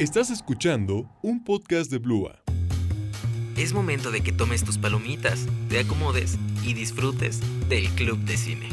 Estás 0.00 0.30
escuchando 0.30 1.10
un 1.20 1.44
podcast 1.44 1.90
de 1.90 1.98
Blua. 1.98 2.42
Es 3.58 3.74
momento 3.74 4.10
de 4.10 4.22
que 4.22 4.32
tomes 4.32 4.64
tus 4.64 4.78
palomitas, 4.78 5.46
te 5.68 5.78
acomodes 5.78 6.38
y 6.64 6.72
disfrutes 6.72 7.42
del 7.68 7.86
Club 7.90 8.18
de 8.20 8.38
Cine. 8.38 8.70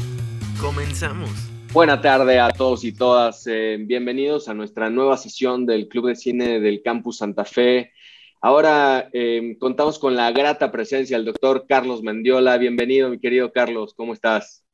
Comenzamos. 0.58 1.28
Buena 1.70 2.00
tarde 2.00 2.40
a 2.40 2.48
todos 2.48 2.82
y 2.82 2.92
todas. 2.92 3.46
Eh, 3.46 3.76
bienvenidos 3.78 4.48
a 4.48 4.54
nuestra 4.54 4.88
nueva 4.88 5.18
sesión 5.18 5.66
del 5.66 5.88
Club 5.88 6.06
de 6.06 6.16
Cine 6.16 6.60
del 6.60 6.80
Campus 6.82 7.18
Santa 7.18 7.44
Fe. 7.44 7.92
Ahora 8.40 9.10
eh, 9.12 9.58
contamos 9.60 9.98
con 9.98 10.16
la 10.16 10.32
grata 10.32 10.72
presencia 10.72 11.18
del 11.18 11.26
doctor 11.26 11.66
Carlos 11.68 12.02
Mendiola. 12.02 12.56
Bienvenido, 12.56 13.10
mi 13.10 13.20
querido 13.20 13.52
Carlos. 13.52 13.92
¿Cómo 13.94 14.14
estás? 14.14 14.64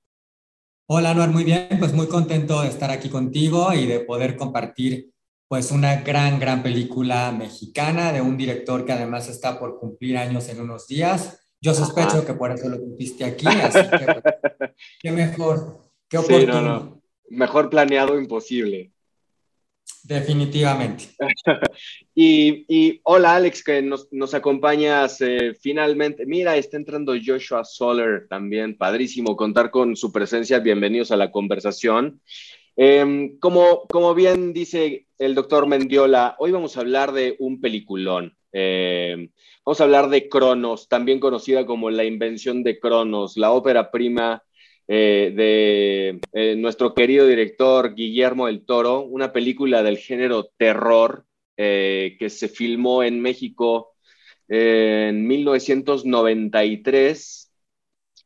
Hola, 0.86 1.11
Anuar. 1.11 1.30
Muy 1.30 1.43
bien. 1.43 1.66
Pues 1.80 1.93
muy 1.93 2.07
contento 2.07 2.62
de 2.62 2.68
estar 2.68 2.93
aquí 2.93 3.09
contigo 3.09 3.73
y 3.73 3.86
de 3.86 3.98
poder 3.98 4.36
compartir 4.36 5.13
pues 5.48 5.71
una 5.71 6.03
gran, 6.03 6.39
gran 6.39 6.62
película 6.62 7.30
mexicana 7.33 8.12
de 8.12 8.21
un 8.21 8.37
director 8.37 8.84
que 8.84 8.93
además 8.93 9.29
está 9.29 9.59
por 9.59 9.79
cumplir 9.79 10.17
años 10.17 10.48
en 10.48 10.61
unos 10.61 10.87
días. 10.87 11.41
Yo 11.61 11.75
sospecho 11.75 12.27
que 12.27 12.34
por 12.34 12.51
eso 12.51 12.69
lo 12.69 12.79
cumpliste 12.79 13.25
aquí, 13.25 13.47
así 13.47 13.79
que 13.80 14.05
pues, 14.05 14.75
qué 15.01 15.12
mejor, 15.12 15.80
qué 16.09 16.19
oportuno. 16.19 17.03
Mejor 17.30 17.70
planeado 17.70 18.19
imposible. 18.19 18.93
Definitivamente. 20.03 21.09
y, 22.15 23.01
hola 23.05 23.37
Alex, 23.37 23.65
que 23.65 23.81
nos, 23.81 24.09
nos 24.12 24.34
acompañas 24.34 25.20
eh, 25.23 25.55
finalmente. 25.59 26.27
Mira, 26.27 26.56
está 26.56 26.77
entrando 26.77 27.15
Joshua 27.25 27.65
Soler 27.65 28.27
también, 28.29 28.77
padrísimo 28.77 29.34
contar 29.34 29.70
con 29.70 29.97
su 29.97 30.12
presencia. 30.12 30.59
Bienvenidos 30.59 31.11
a 31.11 31.17
la 31.17 31.31
conversación. 31.31 32.20
Em, 32.77 33.39
como, 33.39 33.87
como 33.89 34.15
bien 34.15 34.53
dice 34.53 35.03
el 35.18 35.34
doctor 35.34 35.66
Mendiola, 35.66 36.36
hoy 36.39 36.52
vamos 36.52 36.77
a 36.77 36.80
hablar 36.80 37.12
de 37.12 37.36
un 37.39 37.61
peliculón. 37.61 38.36
Em, 38.52 39.30
vamos 39.64 39.80
a 39.80 39.84
hablar 39.84 40.08
de 40.08 40.28
Cronos, 40.28 40.89
también 40.89 41.20
conocida 41.20 41.66
como 41.66 41.91
La 41.91 42.05
invención 42.05 42.62
de 42.62 42.78
Cronos, 42.78 43.36
la 43.36 43.52
ópera 43.52 43.91
prima 43.91 44.42
eh, 44.89 45.33
de 45.34 46.20
eh, 46.33 46.56
nuestro 46.56 46.94
querido 46.94 47.27
director 47.27 47.94
Guillermo 47.94 48.47
del 48.47 48.64
Toro, 48.64 49.02
una 49.02 49.33
película 49.33 49.83
del 49.83 49.98
género 49.98 50.50
terror 50.56 51.27
eh, 51.56 52.17
que 52.19 52.30
se 52.30 52.48
filmó 52.48 53.02
en 53.02 53.20
México 53.20 53.94
en 54.48 55.27
1993 55.27 57.44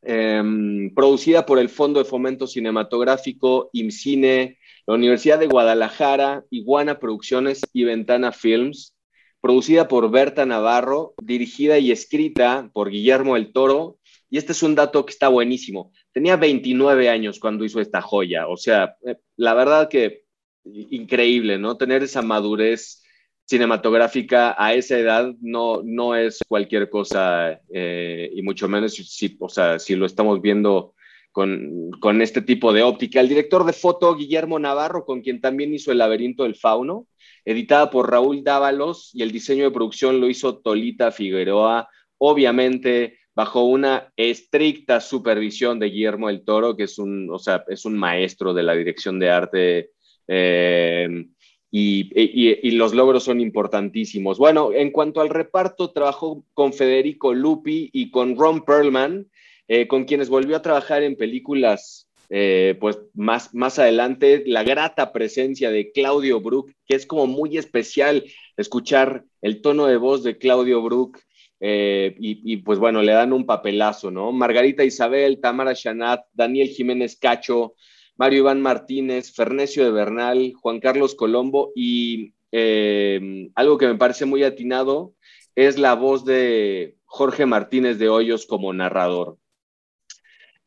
Em, 0.01 0.93
producida 0.93 1.45
por 1.45 1.59
el 1.59 1.69
Fondo 1.69 1.99
de 1.99 2.05
Fomento 2.05 2.47
Cinematográfico, 2.47 3.69
IMCINE, 3.73 4.57
la 4.85 4.95
Universidad 4.95 5.39
de 5.39 5.47
Guadalajara, 5.47 6.43
Iguana 6.49 6.99
Producciones 6.99 7.61
y 7.73 7.83
Ventana 7.83 8.31
Films, 8.31 8.95
producida 9.41 9.87
por 9.87 10.09
Berta 10.11 10.45
Navarro, 10.45 11.13
dirigida 11.21 11.79
y 11.79 11.91
escrita 11.91 12.69
por 12.73 12.89
Guillermo 12.89 13.37
el 13.37 13.51
Toro. 13.53 13.97
Y 14.29 14.37
este 14.37 14.51
es 14.51 14.61
un 14.63 14.75
dato 14.75 15.05
que 15.05 15.11
está 15.11 15.27
buenísimo. 15.27 15.91
Tenía 16.11 16.35
29 16.35 17.09
años 17.09 17.39
cuando 17.39 17.65
hizo 17.65 17.79
esta 17.79 18.01
joya. 18.01 18.47
O 18.47 18.57
sea, 18.57 18.95
eh, 19.05 19.15
la 19.37 19.53
verdad 19.53 19.89
que 19.89 20.23
increíble, 20.63 21.57
¿no? 21.57 21.77
Tener 21.77 22.03
esa 22.03 22.21
madurez 22.21 23.03
cinematográfica 23.45 24.55
a 24.57 24.75
esa 24.75 24.99
edad 24.99 25.33
no, 25.41 25.81
no 25.83 26.15
es 26.15 26.39
cualquier 26.47 26.89
cosa, 26.89 27.59
eh, 27.73 28.29
y 28.35 28.41
mucho 28.43 28.67
menos 28.67 28.93
si, 28.93 29.35
o 29.39 29.49
sea, 29.49 29.79
si 29.79 29.95
lo 29.95 30.05
estamos 30.05 30.39
viendo 30.39 30.93
con, 31.31 32.21
este 32.21 32.41
tipo 32.41 32.73
de 32.73 32.83
óptica. 32.83 33.19
El 33.19 33.29
director 33.29 33.65
de 33.65 33.73
foto, 33.73 34.15
Guillermo 34.15 34.59
Navarro, 34.59 35.05
con 35.05 35.21
quien 35.21 35.41
también 35.41 35.73
hizo 35.73 35.91
El 35.91 35.99
laberinto 35.99 36.43
del 36.43 36.55
fauno, 36.55 37.07
editada 37.45 37.89
por 37.89 38.09
Raúl 38.09 38.43
Dávalos, 38.43 39.11
y 39.13 39.23
el 39.23 39.31
diseño 39.31 39.63
de 39.65 39.71
producción 39.71 40.19
lo 40.19 40.29
hizo 40.29 40.57
Tolita 40.57 41.11
Figueroa, 41.11 41.87
obviamente 42.17 43.19
bajo 43.33 43.63
una 43.63 44.11
estricta 44.17 44.99
supervisión 44.99 45.79
de 45.79 45.89
Guillermo 45.89 46.27
del 46.27 46.43
Toro, 46.43 46.75
que 46.75 46.83
es 46.83 46.99
un, 46.99 47.29
o 47.31 47.39
sea, 47.39 47.63
es 47.69 47.85
un 47.85 47.97
maestro 47.97 48.53
de 48.53 48.63
la 48.63 48.73
dirección 48.73 49.17
de 49.17 49.29
arte. 49.29 49.91
Eh, 50.27 51.25
y, 51.71 52.71
los 52.71 52.93
logros 52.93 53.23
son 53.23 53.39
importantísimos. 53.41 54.37
Bueno, 54.37 54.71
en 54.73 54.91
cuanto 54.91 55.21
al 55.21 55.29
reparto, 55.29 55.91
trabajó 55.91 56.43
con 56.53 56.73
Federico 56.73 57.33
Lupi 57.33 57.89
y 57.93 58.11
con 58.11 58.35
Ron 58.35 58.65
Perlman, 58.65 59.27
eh, 59.71 59.87
con 59.87 60.05
quienes 60.05 60.29
volvió 60.29 60.57
a 60.57 60.63
trabajar 60.63 61.03
en 61.03 61.15
películas 61.15 62.09
eh, 62.31 62.75
pues 62.79 62.99
más, 63.13 63.53
más 63.53 63.77
adelante, 63.77 64.43
la 64.47 64.63
grata 64.63 65.13
presencia 65.13 65.69
de 65.69 65.91
Claudio 65.91 66.41
Brook, 66.41 66.73
que 66.87 66.95
es 66.95 67.05
como 67.05 67.27
muy 67.27 67.55
especial 67.55 68.23
escuchar 68.57 69.25
el 69.43 69.61
tono 69.61 69.85
de 69.85 69.97
voz 69.97 70.23
de 70.23 70.39
Claudio 70.39 70.81
Brook. 70.81 71.19
Eh, 71.61 72.15
y, 72.17 72.57
pues 72.57 72.79
bueno, 72.79 73.01
le 73.03 73.11
dan 73.11 73.33
un 73.33 73.45
papelazo, 73.45 74.09
¿no? 74.09 74.31
Margarita 74.31 74.85
Isabel, 74.85 75.41
Tamara 75.41 75.75
Chanat, 75.75 76.21
Daniel 76.33 76.69
Jiménez 76.69 77.17
Cacho, 77.19 77.75
Mario 78.17 78.39
Iván 78.39 78.61
Martínez, 78.61 79.33
Fernesio 79.33 79.83
de 79.83 79.91
Bernal, 79.91 80.53
Juan 80.53 80.79
Carlos 80.79 81.15
Colombo 81.15 81.73
y 81.75 82.33
algo 83.55 83.77
que 83.77 83.87
me 83.87 83.95
parece 83.95 84.25
muy 84.25 84.43
atinado 84.43 85.13
es 85.55 85.77
la 85.77 85.93
voz 85.93 86.25
de 86.25 86.95
Jorge 87.05 87.45
Martínez 87.45 87.99
de 87.99 88.09
Hoyos 88.09 88.45
como 88.45 88.73
narrador. 88.73 89.37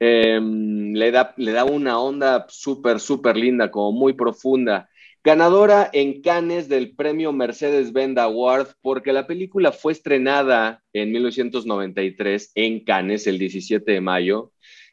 Em, 0.04 0.94
le, 0.94 1.12
da, 1.12 1.32
le 1.36 1.52
da 1.52 1.64
una 1.64 2.00
onda 2.00 2.46
súper, 2.48 2.98
súper 2.98 3.36
linda, 3.36 3.70
como 3.70 3.92
muy 3.92 4.14
profunda. 4.14 4.88
Ganadora 5.22 5.88
en 5.92 6.22
Cannes 6.22 6.68
del 6.68 6.96
premio 6.96 7.32
Mercedes-Benz 7.32 8.18
Award 8.18 8.68
porque 8.80 9.12
la 9.12 9.28
película 9.28 9.70
fue 9.70 9.92
estrenada 9.92 10.82
en 10.92 11.12
1993 11.12 12.50
en 12.56 12.84
Cannes 12.84 13.28
el 13.28 13.38
17 13.38 13.92
de 13.92 14.00
mayo 14.00 14.52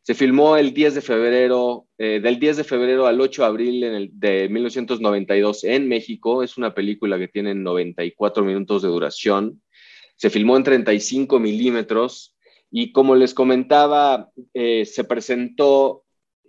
se 0.10 0.16
filmó 0.16 0.58
el 0.58 0.74
10 0.74 0.96
de 0.96 1.02
febrero, 1.02 1.88
eh, 2.00 2.20
del 2.20 2.40
10 2.40 2.58
de 2.58 2.64
febrero 2.64 3.06
al 3.06 3.22
8 3.22 3.44
de 3.44 3.48
abril 3.48 4.10
de 4.14 4.50
1992 4.50 5.64
en 5.66 5.88
México. 5.88 6.42
Es 6.42 6.58
una 6.58 6.74
película 6.74 7.20
que 7.20 7.28
tiene 7.28 7.54
94 7.54 8.44
minutos 8.44 8.82
de 8.82 8.88
duración. 8.88 9.62
Se 10.16 10.32
filmó 10.32 10.58
en 10.58 10.64
35 10.64 11.40
milímetros 11.40 12.36
y 12.72 12.92
como 12.92 13.16
les 13.16 13.34
comentaba, 13.34 14.30
eh, 14.54 14.86
se 14.86 15.04
presentó 15.04 16.04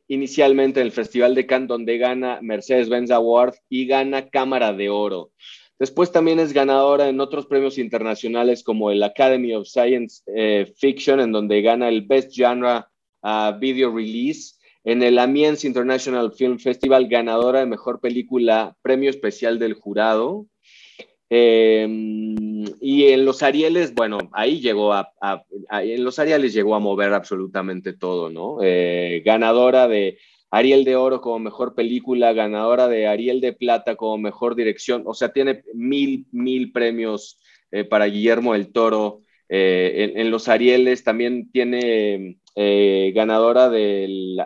inicialmente 0.09 0.81
en 0.81 0.87
el 0.87 0.93
Festival 0.93 1.35
de 1.35 1.47
Cannes 1.47 1.69
donde 1.69 1.99
gana 1.99 2.41
Mercedes-Benz 2.43 3.11
Award 3.11 3.55
y 3.69 3.87
gana 3.87 4.29
Cámara 4.29 4.73
de 4.73 4.91
Oro. 4.91 5.31
Después 5.79 6.13
también 6.13 6.41
es 6.41 6.53
ganadora 6.53 7.09
en 7.09 7.21
otros 7.21 7.47
premios 7.47 7.79
internacionales 7.79 8.63
como 8.63 8.91
el 8.91 9.03
Academy 9.03 9.55
of 9.55 9.67
Science 9.67 10.23
eh, 10.27 10.71
Fiction, 10.77 11.21
en 11.21 11.33
donde 11.33 11.63
gana 11.63 11.89
el 11.89 12.03
Best 12.03 12.33
Genre 12.35 12.85
video 13.61 13.95
release 13.95 14.57
en 14.85 15.03
el 15.03 15.19
Amiens 15.19 15.65
International 15.65 16.33
Film 16.33 16.59
Festival, 16.59 17.09
ganadora 17.09 17.61
de 17.61 17.67
mejor 17.67 18.01
película, 18.01 18.77
premio 18.83 19.11
especial 19.11 19.59
del 19.59 19.75
jurado. 19.75 20.47
Em, 21.33 22.65
y 22.81 23.05
en 23.05 23.25
los 23.25 23.45
Arieles, 23.45 23.95
bueno, 23.95 24.19
ahí 24.33 24.61
llegó 24.61 24.93
a, 24.93 25.13
en 25.71 26.03
los 26.03 26.19
Arieles 26.19 26.53
llegó 26.53 26.75
a 26.75 26.81
mover 26.81 27.15
absolutamente 27.15 27.93
todo, 27.93 28.31
¿no? 28.31 28.59
Eh, 28.63 29.23
ganadora 29.25 29.87
de 29.87 30.19
Ariel 30.51 30.83
de 30.85 30.97
Oro 30.97 31.21
como 31.21 31.39
mejor 31.39 31.77
película, 31.77 32.33
ganadora 32.33 32.89
de 32.89 33.07
Ariel 33.07 33.41
de 33.41 33.53
Plata 33.53 33.95
como 33.95 34.19
mejor 34.19 34.57
dirección, 34.57 35.05
o 35.07 35.15
sea, 35.15 35.33
tiene 35.33 35.63
mil, 35.73 36.27
mil 36.33 36.73
premios 36.73 37.39
eh, 37.71 37.85
para 37.85 38.07
Guillermo 38.07 38.55
del 38.55 38.73
Toro. 38.73 39.23
Eh, 39.49 40.13
en, 40.17 40.31
los 40.33 40.49
Arieles 40.49 41.05
también 41.05 41.51
tiene 41.53 42.39
ganadora 43.15 43.69
del, 43.69 44.37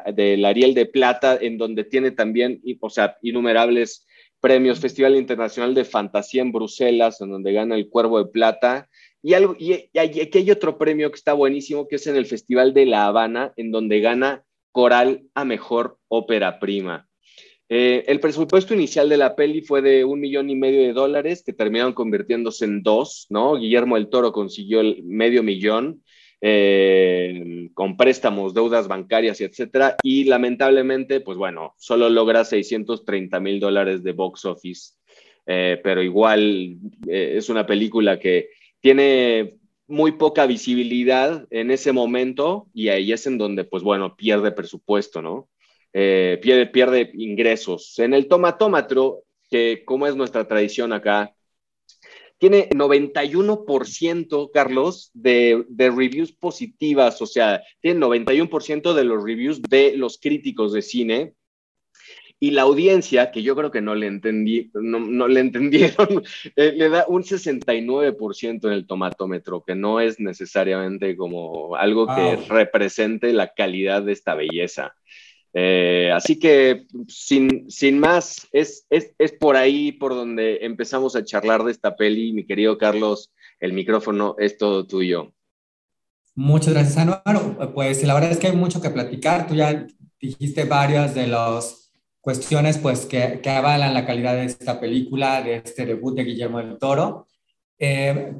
Ariel 0.44 0.74
de 0.74 0.86
Plata, 0.86 1.38
en 1.40 1.56
donde 1.56 1.84
tiene 1.84 2.10
también, 2.10 2.60
o 2.80 2.90
sea, 2.90 3.16
innumerables 3.22 4.06
premios, 4.44 4.78
Festival 4.78 5.16
Internacional 5.16 5.72
de 5.72 5.86
Fantasía 5.86 6.42
en 6.42 6.52
Bruselas, 6.52 7.18
en 7.22 7.30
donde 7.30 7.54
gana 7.54 7.76
el 7.76 7.88
Cuervo 7.88 8.22
de 8.22 8.30
Plata, 8.30 8.90
y, 9.22 9.32
algo, 9.32 9.56
y, 9.58 9.72
aquí 9.98 10.28
hay 10.34 10.50
otro 10.50 10.76
premio 10.76 11.10
que 11.10 11.16
está 11.16 11.32
buenísimo, 11.32 11.88
que 11.88 11.96
es 11.96 12.06
en 12.06 12.16
el 12.16 12.26
Festival 12.26 12.74
de 12.74 12.84
La 12.84 13.06
Habana, 13.06 13.54
en 13.56 13.70
donde 13.70 14.00
gana 14.00 14.44
Coral 14.70 15.22
a 15.32 15.46
Mejor 15.46 15.96
Ópera 16.08 16.60
Prima. 16.60 17.08
Eh, 17.70 18.04
el 18.06 18.20
presupuesto 18.20 18.74
inicial 18.74 19.08
de 19.08 19.16
la 19.16 19.34
peli 19.34 19.62
fue 19.62 19.80
de 19.80 20.04
un 20.04 20.20
millón 20.20 20.50
y 20.50 20.56
medio 20.56 20.82
de 20.82 20.92
dólares, 20.92 21.42
que 21.42 21.54
terminaron 21.54 21.94
convirtiéndose 21.94 22.66
en 22.66 22.82
dos, 22.82 23.26
¿no? 23.30 23.56
Guillermo 23.56 23.96
el 23.96 24.10
Toro 24.10 24.30
consiguió 24.30 24.80
el 24.80 25.02
medio 25.04 25.42
millón 25.42 26.02
eh, 26.40 27.70
con 27.74 27.96
préstamos, 27.96 28.54
deudas 28.54 28.88
bancarias 28.88 29.40
etcétera, 29.40 29.96
y 30.02 30.24
lamentablemente, 30.24 31.20
pues 31.20 31.38
bueno, 31.38 31.74
solo 31.78 32.08
logra 32.08 32.44
630 32.44 33.40
mil 33.40 33.60
dólares 33.60 34.02
de 34.02 34.12
box 34.12 34.44
office, 34.44 34.94
eh, 35.46 35.80
pero 35.82 36.02
igual 36.02 36.76
es 37.06 37.48
una 37.48 37.66
película 37.66 38.18
que 38.18 38.48
tiene 38.80 39.56
muy 39.86 40.12
poca 40.12 40.46
visibilidad 40.46 41.46
en 41.50 41.70
ese 41.70 41.92
momento 41.92 42.68
y 42.72 42.88
ahí 42.88 43.12
es 43.12 43.26
en 43.26 43.38
donde, 43.38 43.64
pues 43.64 43.82
bueno, 43.82 44.16
pierde 44.16 44.52
presupuesto, 44.52 45.20
¿no? 45.20 45.48
Eh, 45.92 46.38
pierde, 46.42 46.66
pierde 46.66 47.10
ingresos. 47.14 47.98
En 47.98 48.14
el 48.14 48.26
tomatómetro, 48.26 49.22
que 49.50 49.84
como 49.84 50.06
es 50.06 50.16
nuestra 50.16 50.48
tradición 50.48 50.92
acá, 50.92 51.34
tiene 52.44 52.68
91%, 52.68 54.50
Carlos, 54.52 55.10
de, 55.14 55.64
de, 55.70 55.90
reviews 55.90 56.30
positivas, 56.32 57.22
o 57.22 57.26
sea, 57.26 57.62
tiene 57.80 58.00
91% 58.00 58.92
de 58.92 59.04
los 59.04 59.24
reviews 59.24 59.62
de 59.62 59.96
los 59.96 60.18
críticos 60.18 60.74
de 60.74 60.82
cine. 60.82 61.32
Y 62.38 62.50
la 62.50 62.60
audiencia, 62.60 63.30
que 63.30 63.42
yo 63.42 63.56
creo 63.56 63.70
que 63.70 63.80
no 63.80 63.94
le, 63.94 64.08
entendí, 64.08 64.70
no, 64.74 65.26
le 65.26 65.40
entendieron, 65.40 66.22
eh, 66.54 66.74
le 66.76 66.90
da 66.90 67.06
un 67.08 67.22
69% 67.22 68.66
en 68.66 68.72
el 68.74 68.86
tomatómetro, 68.86 69.64
que 69.66 69.74
no 69.74 70.00
es 70.00 70.20
necesariamente 70.20 71.16
como 71.16 71.76
algo 71.76 72.06
que 72.14 72.36
represente 72.50 73.32
la 73.32 73.54
calidad 73.54 74.02
de 74.02 74.12
esta 74.12 74.34
belleza. 74.34 74.94
Eh, 75.56 76.10
así 76.12 76.36
que 76.38 76.86
sin, 77.06 77.70
sin 77.70 78.00
más, 78.00 78.48
es, 78.50 78.86
es, 78.90 79.14
es, 79.18 79.32
por 79.32 79.54
ahí 79.56 79.92
por 79.92 80.12
donde 80.12 80.58
empezamos 80.62 81.14
a 81.14 81.24
charlar 81.24 81.62
de 81.62 81.70
esta 81.70 81.94
peli. 81.94 82.32
Mi 82.32 82.44
querido 82.44 82.76
Carlos, 82.76 83.32
el 83.60 83.72
micrófono 83.72 84.34
es 84.38 84.58
todo 84.58 84.84
tuyo. 84.86 85.32
Muchas 86.34 86.74
gracias, 86.74 86.96
Anuar. 86.98 87.72
Pues 87.72 88.02
la 88.02 88.14
verdad 88.14 88.32
es 88.32 88.38
que 88.38 88.48
hay 88.48 88.56
mucho 88.56 88.82
que 88.82 88.90
platicar. 88.90 89.46
Tú 89.46 89.54
ya 89.54 89.86
dijiste 90.20 90.64
varias 90.64 91.14
de 91.14 91.28
las 91.28 91.92
cuestiones 92.20 92.78
pues, 92.78 93.06
que, 93.06 93.38
que 93.40 93.50
avalan 93.50 93.94
la 93.94 94.04
calidad 94.04 94.34
de 94.34 94.46
esta 94.46 94.80
película, 94.80 95.40
de 95.40 95.56
este 95.56 95.86
debut 95.86 96.16
de 96.16 96.24
Guillermo 96.24 96.58
del 96.58 96.78
Toro. 96.78 97.28
Eh, 97.78 98.34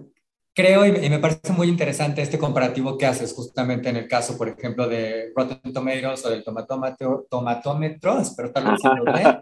Creo 0.57 0.87
y, 0.87 1.11
me 1.11 1.19
parece 1.19 1.53
muy 1.53 1.67
interesante 1.67 2.23
este 2.23 2.39
comparativo 2.39 2.97
que 2.97 3.07
haces 3.07 3.33
justamente 3.33 3.89
en 3.89 3.97
el 3.97 4.07
caso, 4.07 4.39
por 4.39 4.49
ejemplo, 4.49 4.87
de 4.87 5.33
Rotten 5.35 5.73
Tomatoes 5.73 6.25
o 6.25 6.31
del 6.31 6.45
tomatómetro, 6.45 7.27
tomatómetro 7.29 8.21
espero 8.21 8.53
vez 8.53 9.37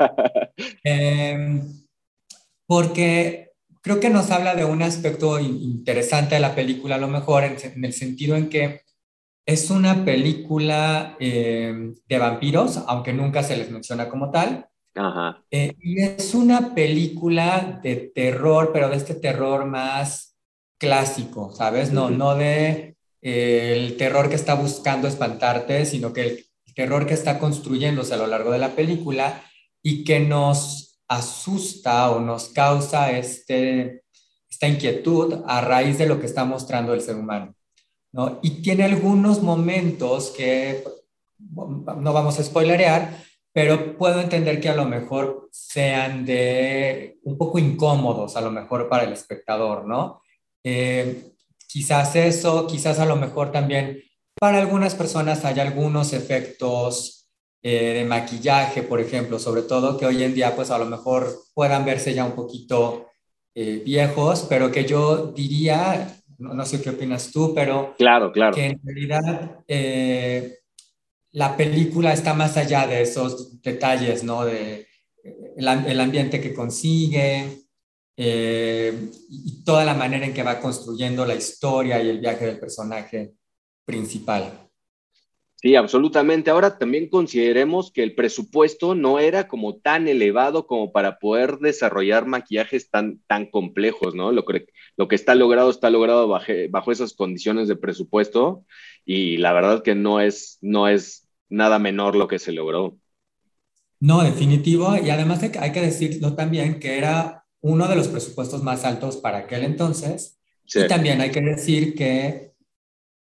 eh, 0.82 1.61
porque 2.67 3.50
creo 3.82 4.00
que 4.00 4.09
nos 4.09 4.31
habla 4.31 4.55
de 4.55 4.64
un 4.64 4.81
aspecto 4.81 5.38
interesante 5.38 6.37
de 6.37 6.41
la 6.41 6.55
película, 6.55 6.94
a 6.94 6.99
lo 6.99 7.09
mejor 7.09 7.44
en, 7.44 7.85
el 7.85 7.93
sentido 7.93 8.35
en 8.35 8.49
que 8.49 8.81
es 9.44 9.70
una 9.70 10.06
película 10.06 11.17
em, 11.20 11.94
de 12.09 12.19
vampiros, 12.19 12.79
aunque 12.87 13.12
nunca 13.12 13.43
se 13.43 13.59
les 13.59 13.70
menciona 13.70 14.09
como 14.09 14.31
tal. 14.31 14.67
Eh, 15.50 15.75
y 15.79 16.00
es 16.00 16.35
una 16.35 16.75
película 16.75 17.81
de 17.82 18.12
terror, 18.14 18.70
pero 18.73 18.88
de 18.88 18.97
este 18.97 19.14
terror 19.14 19.67
más 19.67 20.31
clásico, 20.82 21.52
¿sabes? 21.52 21.93
No, 21.93 22.11
no 22.11 22.34
de 22.34 22.96
eh, 23.23 23.73
el 23.76 23.96
terror 23.96 24.29
que 24.29 24.34
está 24.34 24.55
buscando 24.55 25.06
espantarte, 25.06 25.87
sino 25.87 26.12
que 26.12 26.23
el 26.23 26.46
terror 26.75 27.06
que 27.06 27.14
está 27.14 27.38
construyéndose 27.38 28.14
a 28.14 28.17
lo 28.17 28.26
largo 28.26 28.50
de 28.50 28.58
la 28.58 28.70
película 28.70 29.44
y 29.81 30.02
que 30.02 30.19
nos 30.19 31.00
asusta 31.06 32.11
o 32.11 32.19
nos 32.19 32.49
causa 32.49 33.17
este, 33.17 34.02
esta 34.50 34.67
inquietud 34.67 35.44
a 35.46 35.61
raíz 35.61 35.99
de 35.99 36.06
lo 36.06 36.19
que 36.19 36.26
está 36.26 36.44
mostrando 36.44 36.94
el 36.94 37.00
ser 37.00 37.14
humano. 37.14 37.55
¿no? 38.11 38.40
Y 38.43 38.61
tiene 38.62 38.82
algunos 38.82 39.40
momentos 39.40 40.32
que 40.37 40.82
no 41.38 42.12
vamos 42.12 42.40
a 42.40 42.43
spoilerear, 42.43 43.19
pero 43.52 43.96
puedo 43.96 44.20
entender 44.20 44.61
que 44.61 44.69
a 44.69 44.75
lo 44.75 44.85
mejor 44.85 45.49
sean 45.52 46.25
de 46.26 47.20
un 47.23 47.38
poco 47.38 47.61
incómodos, 47.61 48.35
a 48.37 48.40
lo 48.40 48.50
mejor 48.50 48.88
para 48.88 49.05
el 49.05 49.12
espectador, 49.12 49.87
¿no? 49.87 50.23
Eh, 50.64 51.32
quizás 51.67 52.14
eso, 52.17 52.67
quizás 52.67 52.99
a 52.99 53.06
lo 53.06 53.17
mejor 53.17 53.50
también 53.50 54.03
para 54.38 54.59
algunas 54.59 54.94
personas 54.94 55.44
hay 55.44 55.61
algunos 55.61 56.12
efectos 56.12 57.29
eh, 57.62 57.94
de 57.94 58.05
maquillaje, 58.05 58.82
por 58.82 59.00
ejemplo, 59.00 59.38
sobre 59.38 59.62
todo 59.62 59.97
que 59.97 60.06
hoy 60.06 60.23
en 60.23 60.35
día 60.35 60.55
pues 60.55 60.70
a 60.70 60.79
lo 60.79 60.87
mejor 60.87 61.32
puedan 61.55 61.85
verse 61.85 62.14
ya 62.14 62.25
un 62.25 62.32
poquito 62.32 63.06
eh, 63.55 63.82
viejos, 63.85 64.47
pero 64.49 64.70
que 64.70 64.85
yo 64.85 65.29
diría, 65.29 66.17
no, 66.38 66.64
sé 66.64 66.81
qué 66.81 66.91
opinas 66.91 67.31
tú, 67.31 67.53
pero 67.55 67.94
claro, 67.97 68.32
claro. 68.32 68.55
que 68.55 68.67
en 68.67 68.81
realidad 68.82 69.64
la 71.32 71.56
película 71.56 72.12
está 72.12 72.35
más 72.35 72.56
allá 72.56 72.87
de 72.87 73.03
esos 73.03 73.62
detalles, 73.62 74.23
¿no? 74.23 74.44
De 74.44 74.87
el, 75.56 75.69
el 75.69 76.00
ambiente 76.00 76.41
que 76.41 76.53
consigue, 76.53 77.62
eh, 78.17 79.11
y 79.29 79.64
toda 79.64 79.85
la 79.85 79.94
manera 79.94 80.26
en 80.26 80.35
que 80.35 80.43
va 80.43 80.61
construyendo 80.61 81.25
la 81.25 81.35
historia 81.35 82.03
y 82.03 82.09
el 82.09 82.20
viaje 82.20 82.47
del 82.47 82.59
personaje 82.59 83.35
principal. 83.85 84.70
Sí, 85.62 85.76
absolutamente. 85.76 86.50
Ahora 86.50 86.76
también 86.76 87.09
consideremos 87.09 87.93
que 87.93 88.03
el 88.03 88.17
presupuesto 88.17 88.97
no 88.97 89.20
era 89.20 89.47
como 89.47 89.76
tan 89.76 90.09
elevado 90.09 90.67
como 90.67 90.91
para 90.91 91.20
poder 91.20 91.59
desarrollar 91.59 92.26
maquillajes 92.26 92.91
tan, 92.91 93.20
tan 93.29 93.47
complejos, 93.47 94.12
¿no? 94.17 94.32
Lo 94.32 94.44
que, 94.44 94.67
lo 94.97 95.06
que 95.06 95.14
está 95.14 95.37
logrado 95.37 95.70
está 95.70 95.88
logrado 95.88 96.26
bajo, 96.26 96.53
bajo 96.70 96.91
esas 96.91 97.14
condiciones 97.14 97.69
de 97.69 97.76
presupuesto 97.76 98.64
y 99.05 99.37
la 99.37 99.53
verdad 99.53 99.85
que 99.85 99.94
no 99.94 100.20
es, 100.20 100.59
no 100.62 100.88
es 100.88 101.29
nada 101.49 101.79
menor 101.79 102.17
lo 102.17 102.26
que 102.26 102.41
se 102.41 102.50
logró. 102.50 102.99
No, 104.00 104.25
definitivo. 104.25 104.97
Y 104.97 105.11
además 105.11 105.44
hay 105.44 105.70
que 105.70 105.81
decirlo 105.81 106.35
también 106.35 106.81
que 106.81 106.99
era 106.99 107.42
uno 107.62 107.88
de 107.88 107.97
los 107.97 108.09
presupuestos 108.09 108.62
más 108.62 108.85
altos 108.85 109.17
para 109.17 109.38
aquel 109.38 109.64
entonces. 109.64 110.38
Y 110.64 110.87
también 110.87 111.20
hay 111.20 111.31
que 111.31 111.41
decir 111.41 111.94
que, 111.94 112.53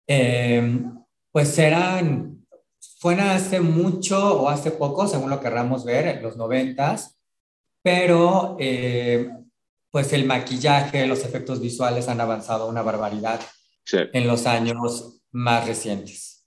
em, 0.06 1.04
pues 1.30 1.58
eran, 1.58 2.46
fue 2.98 3.14
hace 3.14 3.60
mucho 3.60 4.42
o 4.42 4.48
hace 4.48 4.70
poco, 4.70 5.06
según 5.06 5.30
lo 5.30 5.40
querramos 5.40 5.84
ver, 5.84 6.06
en 6.06 6.22
los 6.22 6.36
noventas, 6.36 7.18
pero 7.82 8.56
em, 8.58 9.46
pues 9.90 10.12
el 10.12 10.24
maquillaje, 10.24 11.06
los 11.06 11.24
efectos 11.24 11.60
visuales 11.60 12.08
han 12.08 12.20
avanzado 12.20 12.68
una 12.68 12.82
barbaridad 12.82 13.40
en 13.92 14.26
los 14.26 14.46
años 14.46 15.22
más 15.32 15.66
recientes. 15.66 16.46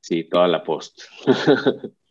Sí, 0.00 0.24
toda 0.24 0.48
la 0.48 0.62
post. 0.62 1.02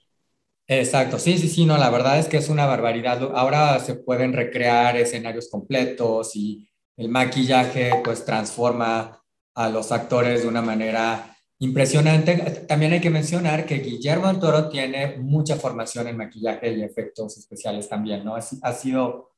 Exacto, 0.68 1.20
sí, 1.20 1.38
sí, 1.38 1.48
sí, 1.48 1.66
no, 1.66 1.78
la 1.78 1.92
verdad 1.92 2.18
es 2.18 2.28
que 2.28 2.38
es 2.38 2.50
una 2.50 2.66
barbaridad. 2.66 3.22
Ahora 3.36 3.80
se 3.80 3.96
pueden 3.96 4.34
recrear 4.34 4.98
escenarios 4.98 5.48
completos 5.50 6.36
y 6.36 6.68
el 6.98 7.10
maquillaje 7.10 8.02
pues 8.04 8.26
transforma 8.26 9.22
a 9.54 9.70
los 9.70 9.92
actores 9.92 10.42
de 10.42 10.48
una 10.48 10.64
manera 10.64 11.38
impresionante. 11.60 12.66
También 12.68 12.94
hay 12.94 13.02
que 13.02 13.12
mencionar 13.12 13.68
que 13.68 13.76
Guillermo 13.76 14.40
Toro 14.40 14.68
tiene 14.70 15.18
mucha 15.18 15.56
formación 15.56 16.08
en 16.08 16.18
maquillaje 16.18 16.74
y 16.74 16.82
efectos 16.82 17.38
especiales 17.38 17.88
también, 17.88 18.26
¿no? 18.26 18.36
Ha 18.36 18.74
sido, 18.74 19.34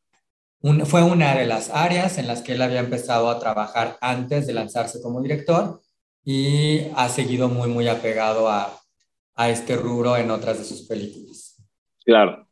fue 0.86 1.04
una 1.04 1.36
de 1.36 1.46
las 1.46 1.70
áreas 1.72 2.18
en 2.18 2.28
las 2.28 2.42
que 2.42 2.54
él 2.54 2.62
había 2.62 2.80
empezado 2.80 3.30
a 3.30 3.40
trabajar 3.40 3.98
antes 4.00 4.48
de 4.48 4.54
lanzarse 4.54 5.02
como 5.02 5.22
director 5.22 5.82
y 6.24 6.86
ha 6.96 7.10
seguido 7.10 7.50
muy, 7.50 7.70
muy 7.70 7.90
apegado 7.90 8.50
a, 8.50 8.82
a 9.38 9.50
este 9.50 9.77
rubro 9.77 10.17
en 10.17 10.32
otras 10.32 10.58
de 10.58 10.65
sus 10.65 10.82
películas. 10.82 11.56
Claro. 12.03 12.48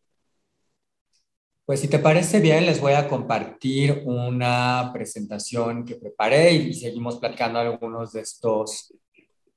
Pues 1.66 1.80
si 1.80 1.88
te 1.88 1.98
parece 1.98 2.40
bien, 2.40 2.68
les 2.68 2.80
voy 2.80 2.94
a 2.94 3.08
compartir 3.08 4.04
una 4.06 4.92
presentación 4.94 5.84
que 5.84 5.96
preparé 5.96 6.54
y, 6.54 6.74
seguimos 6.76 7.18
platicando 7.18 7.58
algunos 7.58 8.14
de 8.14 8.22
estos 8.22 8.94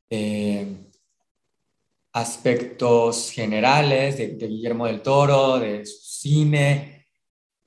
eh, 0.09 0.87
aspectos 2.15 3.31
generales 3.31 4.17
de, 4.17 4.29
Guillermo 4.29 4.87
del 4.87 5.03
Toro, 5.03 5.59
de 5.59 5.85
su 5.85 6.03
cine, 6.03 7.09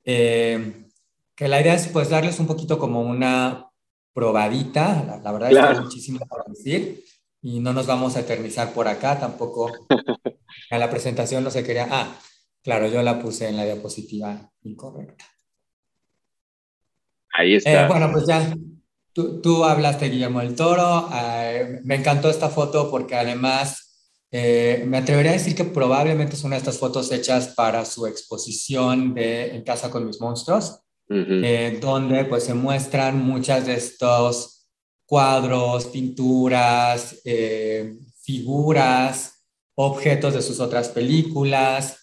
eh, 0.03 0.87
que 1.35 1.47
la 1.47 1.61
idea 1.61 1.75
es 1.75 1.87
pues 1.89 2.09
darles 2.09 2.39
un 2.39 2.47
poquito 2.47 2.79
como 2.79 3.01
una 3.01 3.69
probadita, 4.11 5.21
la, 5.23 5.31
verdad 5.31 5.51
es 5.51 5.57
que 5.57 5.63
hay 5.63 5.79
muchísimo 5.81 6.19
para 6.25 6.45
decir, 6.47 7.03
y 7.41 7.59
no 7.59 7.73
nos 7.73 7.87
vamos 7.87 8.15
a 8.15 8.21
eternizar 8.21 8.73
por 8.73 8.87
acá 8.87 9.19
tampoco. 9.19 9.71
A 10.69 10.77
la 10.77 10.89
presentación 10.89 11.43
no 11.43 11.51
se 11.51 11.63
quería. 11.63 11.87
Ah, 11.89 12.15
claro, 12.63 12.87
yo 12.87 13.01
la 13.01 13.19
puse 13.19 13.49
en 13.49 13.57
la 13.57 13.65
diapositiva 13.65 14.51
incorrecta. 14.63 15.25
Ahí 17.33 17.55
está. 17.55 17.85
Eh, 17.85 17.87
bueno, 17.87 18.11
pues 18.11 18.25
ya 18.27 18.53
tú, 19.13 19.41
tú, 19.41 19.63
hablaste, 19.63 20.09
Guillermo 20.09 20.39
del 20.39 20.55
Toro. 20.55 21.09
Eh, 21.13 21.79
me 21.83 21.95
encantó 21.95 22.29
esta 22.29 22.49
foto 22.49 22.91
porque 22.91 23.15
además 23.15 24.15
eh, 24.29 24.83
me 24.87 24.97
atrevería 24.97 25.31
a 25.31 25.35
decir 25.35 25.55
que 25.55 25.63
probablemente 25.63 26.35
es 26.35 26.43
una 26.43 26.55
de 26.55 26.59
estas 26.59 26.77
fotos 26.77 27.11
hechas 27.11 27.49
para 27.49 27.85
su 27.85 28.05
exposición 28.05 29.13
de 29.13 29.55
En 29.55 29.63
casa 29.63 29.89
con 29.89 30.05
mis 30.05 30.21
monstruos, 30.21 30.81
donde 31.07 32.25
pues 32.25 32.43
se 32.43 32.53
muestran 32.53 33.21
muchas 33.25 33.65
de 33.65 33.73
estos 33.73 34.60
cuadros, 35.11 35.87
pinturas, 35.87 37.19
eh, 37.25 37.97
figuras, 38.21 39.43
objetos 39.75 40.33
de 40.33 40.41
sus 40.41 40.61
otras 40.61 40.87
películas 40.87 41.97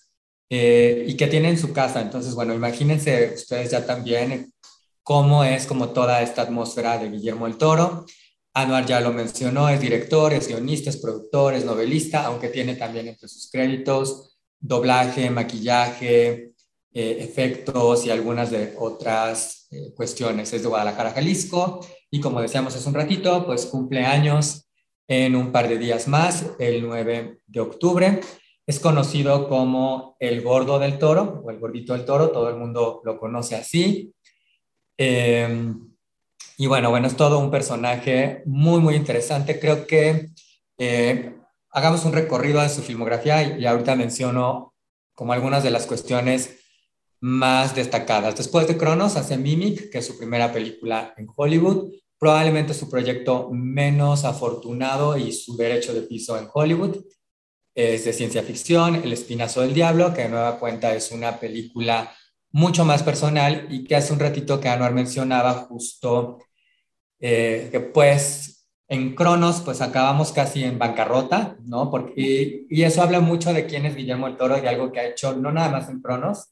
eh, 0.51 1.07
y 1.09 1.17
que 1.17 1.27
tiene 1.27 1.49
en 1.49 1.57
su 1.57 1.73
casa. 1.73 2.03
Entonces, 2.03 2.35
bueno, 2.35 2.53
imagínense 2.53 3.33
ustedes 3.35 3.71
ya 3.71 3.87
también 3.87 4.53
cómo 5.03 5.43
es 5.43 5.65
como 5.65 5.89
toda 5.89 6.21
esta 6.21 6.43
atmósfera 6.43 6.99
de 6.99 7.09
Guillermo 7.09 7.47
el 7.47 7.57
Toro. 7.57 8.05
Anuar 8.53 8.85
ya 8.85 9.01
lo 9.01 9.11
mencionó, 9.11 9.71
es 9.71 9.81
director, 9.81 10.35
es 10.35 10.47
guionista, 10.47 10.91
es 10.91 10.99
productor, 10.99 11.55
es 11.55 11.65
novelista, 11.65 12.27
aunque 12.27 12.49
tiene 12.49 12.77
también 12.77 13.09
entre 13.09 13.27
sus 13.27 13.51
créditos 13.51 14.37
doblaje, 14.61 15.31
maquillaje, 15.31 16.53
efectos 17.01 18.07
y 18.07 18.11
algunas 18.11 18.51
de 18.51 18.75
otras 18.79 19.69
cuestiones. 19.95 20.53
Es 20.53 20.63
de 20.63 20.69
Guadalajara, 20.69 21.11
Jalisco, 21.11 21.81
y 22.11 22.21
como 22.21 22.41
decíamos 22.41 22.75
hace 22.75 22.89
un 22.89 22.95
ratito, 22.95 23.45
pues 23.45 23.67
cumple 23.67 24.05
años 24.05 24.69
en 25.07 25.37
un 25.37 25.53
par 25.53 25.69
de 25.69 25.79
días 25.79 26.09
más, 26.09 26.47
el 26.59 26.87
9 26.87 27.41
de 27.47 27.61
octubre. 27.61 28.21
Es 28.67 28.81
conocido 28.81 29.49
como 29.49 30.17
el 30.21 30.43
gordo 30.43 30.79
del 30.79 30.99
toro 30.99 31.43
o 31.45 31.51
el 31.51 31.59
gordito 31.59 31.95
del 31.95 32.05
toro, 32.05 32.31
todo 32.31 32.51
el 32.51 32.57
mundo 32.57 33.01
lo 33.05 33.19
conoce 33.19 33.57
así. 33.57 34.13
Em, 34.99 35.89
y 36.59 36.67
bueno, 36.67 36.91
bueno, 36.91 37.07
es 37.07 37.17
todo 37.17 37.39
un 37.39 37.51
personaje 37.51 38.43
muy, 38.45 38.81
muy 38.81 38.95
interesante. 38.95 39.59
Creo 39.59 39.87
que 39.87 40.31
eh, 40.77 41.35
hagamos 41.71 42.05
un 42.05 42.13
recorrido 42.13 42.61
de 42.61 42.69
su 42.69 42.83
filmografía 42.83 43.43
y, 43.43 43.63
y 43.63 43.67
ahorita 43.67 43.97
menciono 43.97 44.75
como 45.15 45.33
algunas 45.33 45.63
de 45.63 45.71
las 45.71 45.87
cuestiones 45.87 46.58
más 47.21 47.75
destacadas. 47.75 48.37
Después 48.37 48.67
de 48.69 48.77
Cronos 48.77 49.17
hace 49.17 49.37
Mimic, 49.37 49.91
que 49.91 49.99
es 49.99 50.07
su 50.07 50.19
primera 50.19 50.53
película 50.53 51.15
en 51.17 51.27
Hollywood, 51.35 51.93
probablemente 52.19 52.75
su 52.75 52.91
proyecto 52.91 53.51
menos 53.53 54.25
afortunado 54.25 55.17
y 55.17 55.33
su 55.33 55.57
derecho 55.57 55.95
de 55.95 56.03
piso 56.03 56.39
en 56.39 56.49
Hollywood. 56.53 56.97
Es 57.75 58.05
de 58.05 58.13
ciencia 58.13 58.43
ficción, 58.43 58.97
El 58.97 59.13
Espinazo 59.13 59.61
del 59.61 59.75
Diablo, 59.75 60.13
que 60.13 60.23
de 60.23 60.29
nueva 60.29 60.59
cuenta 60.59 60.95
es 60.95 61.13
una 61.13 61.39
película 61.39 62.13
mucho 62.51 62.85
más 62.85 63.03
personal 63.03 63.67
y 63.71 63.85
que 63.85 63.95
hace 63.95 64.13
un 64.13 64.19
ratito 64.19 64.61
que 64.61 64.69
Anuar 64.69 64.95
mencionaba 64.95 65.53
justo 65.53 66.39
eh, 67.21 67.69
que 67.71 67.81
pues 67.81 68.59
en 68.89 69.15
Cronos 69.15 69.61
pues 69.61 69.81
acabamos 69.81 70.33
casi 70.33 70.65
en 70.65 70.79
bancarrota, 70.79 71.57
¿no? 71.65 71.91
Porque, 71.91 72.65
y, 72.69 72.83
eso 72.83 73.03
habla 73.03 73.21
mucho 73.21 73.53
de 73.53 73.67
quién 73.67 73.85
es 73.85 73.95
Guillermo 73.95 74.27
el 74.27 74.37
Toro 74.37 74.57
y 74.63 74.67
algo 74.67 74.93
que 74.93 75.01
ha 75.01 75.09
hecho 75.09 75.35
no 75.37 75.53
nada 75.53 75.69
más 75.69 75.89
en 75.89 76.01
Cronos, 76.01 76.49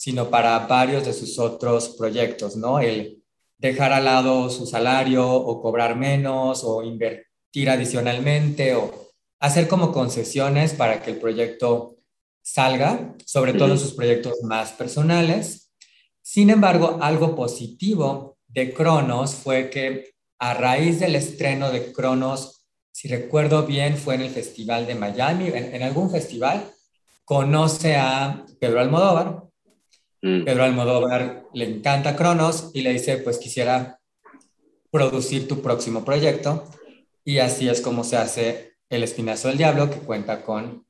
sino 0.00 0.30
para 0.30 0.58
varios 0.60 1.04
de 1.04 1.12
sus 1.12 1.38
otros 1.38 1.90
proyectos, 1.90 2.56
¿no? 2.56 2.80
El 2.80 3.22
dejar 3.58 3.92
al 3.92 4.06
lado 4.06 4.48
su 4.48 4.64
salario 4.64 5.30
o 5.30 5.60
cobrar 5.60 5.94
menos 5.94 6.64
o 6.64 6.82
invertir 6.82 7.68
adicionalmente 7.68 8.74
o 8.74 9.10
hacer 9.40 9.68
como 9.68 9.92
concesiones 9.92 10.72
para 10.72 11.02
que 11.02 11.10
el 11.10 11.18
proyecto 11.18 11.98
salga, 12.40 13.14
sobre 13.26 13.52
todo 13.52 13.72
en 13.72 13.78
sus 13.78 13.92
proyectos 13.92 14.42
más 14.42 14.72
personales. 14.72 15.70
Sin 16.22 16.48
embargo, 16.48 16.98
algo 17.02 17.36
positivo 17.36 18.38
de 18.48 18.72
Cronos 18.72 19.34
fue 19.34 19.68
que 19.68 20.14
a 20.38 20.54
raíz 20.54 20.98
del 20.98 21.14
estreno 21.14 21.70
de 21.70 21.92
Cronos, 21.92 22.64
si 22.90 23.06
recuerdo 23.06 23.66
bien, 23.66 23.98
fue 23.98 24.14
en 24.14 24.22
el 24.22 24.30
Festival 24.30 24.86
de 24.86 24.94
Miami, 24.94 25.48
en, 25.48 25.82
algún 25.82 26.10
festival, 26.10 26.72
conoce 27.26 27.96
a 27.96 28.46
Pedro 28.58 28.80
Almodóvar. 28.80 29.49
Mm. 30.22 30.44
Pedro 30.44 30.64
Almodóvar 30.64 31.44
le 31.54 31.64
encanta 31.64 32.16
Cronos 32.16 32.70
y 32.74 32.82
le 32.82 32.92
dice, 32.92 33.18
pues 33.18 33.38
quisiera 33.38 34.00
producir 34.90 35.48
tu 35.48 35.62
próximo 35.62 36.04
proyecto. 36.04 36.64
Y 37.24 37.38
así 37.38 37.68
es 37.68 37.80
como 37.80 38.04
se 38.04 38.16
hace 38.16 38.74
el 38.88 39.02
Espinazo 39.02 39.48
del 39.48 39.58
Diablo, 39.58 39.90
que 39.90 39.98
cuenta 39.98 40.42
con 40.42 40.84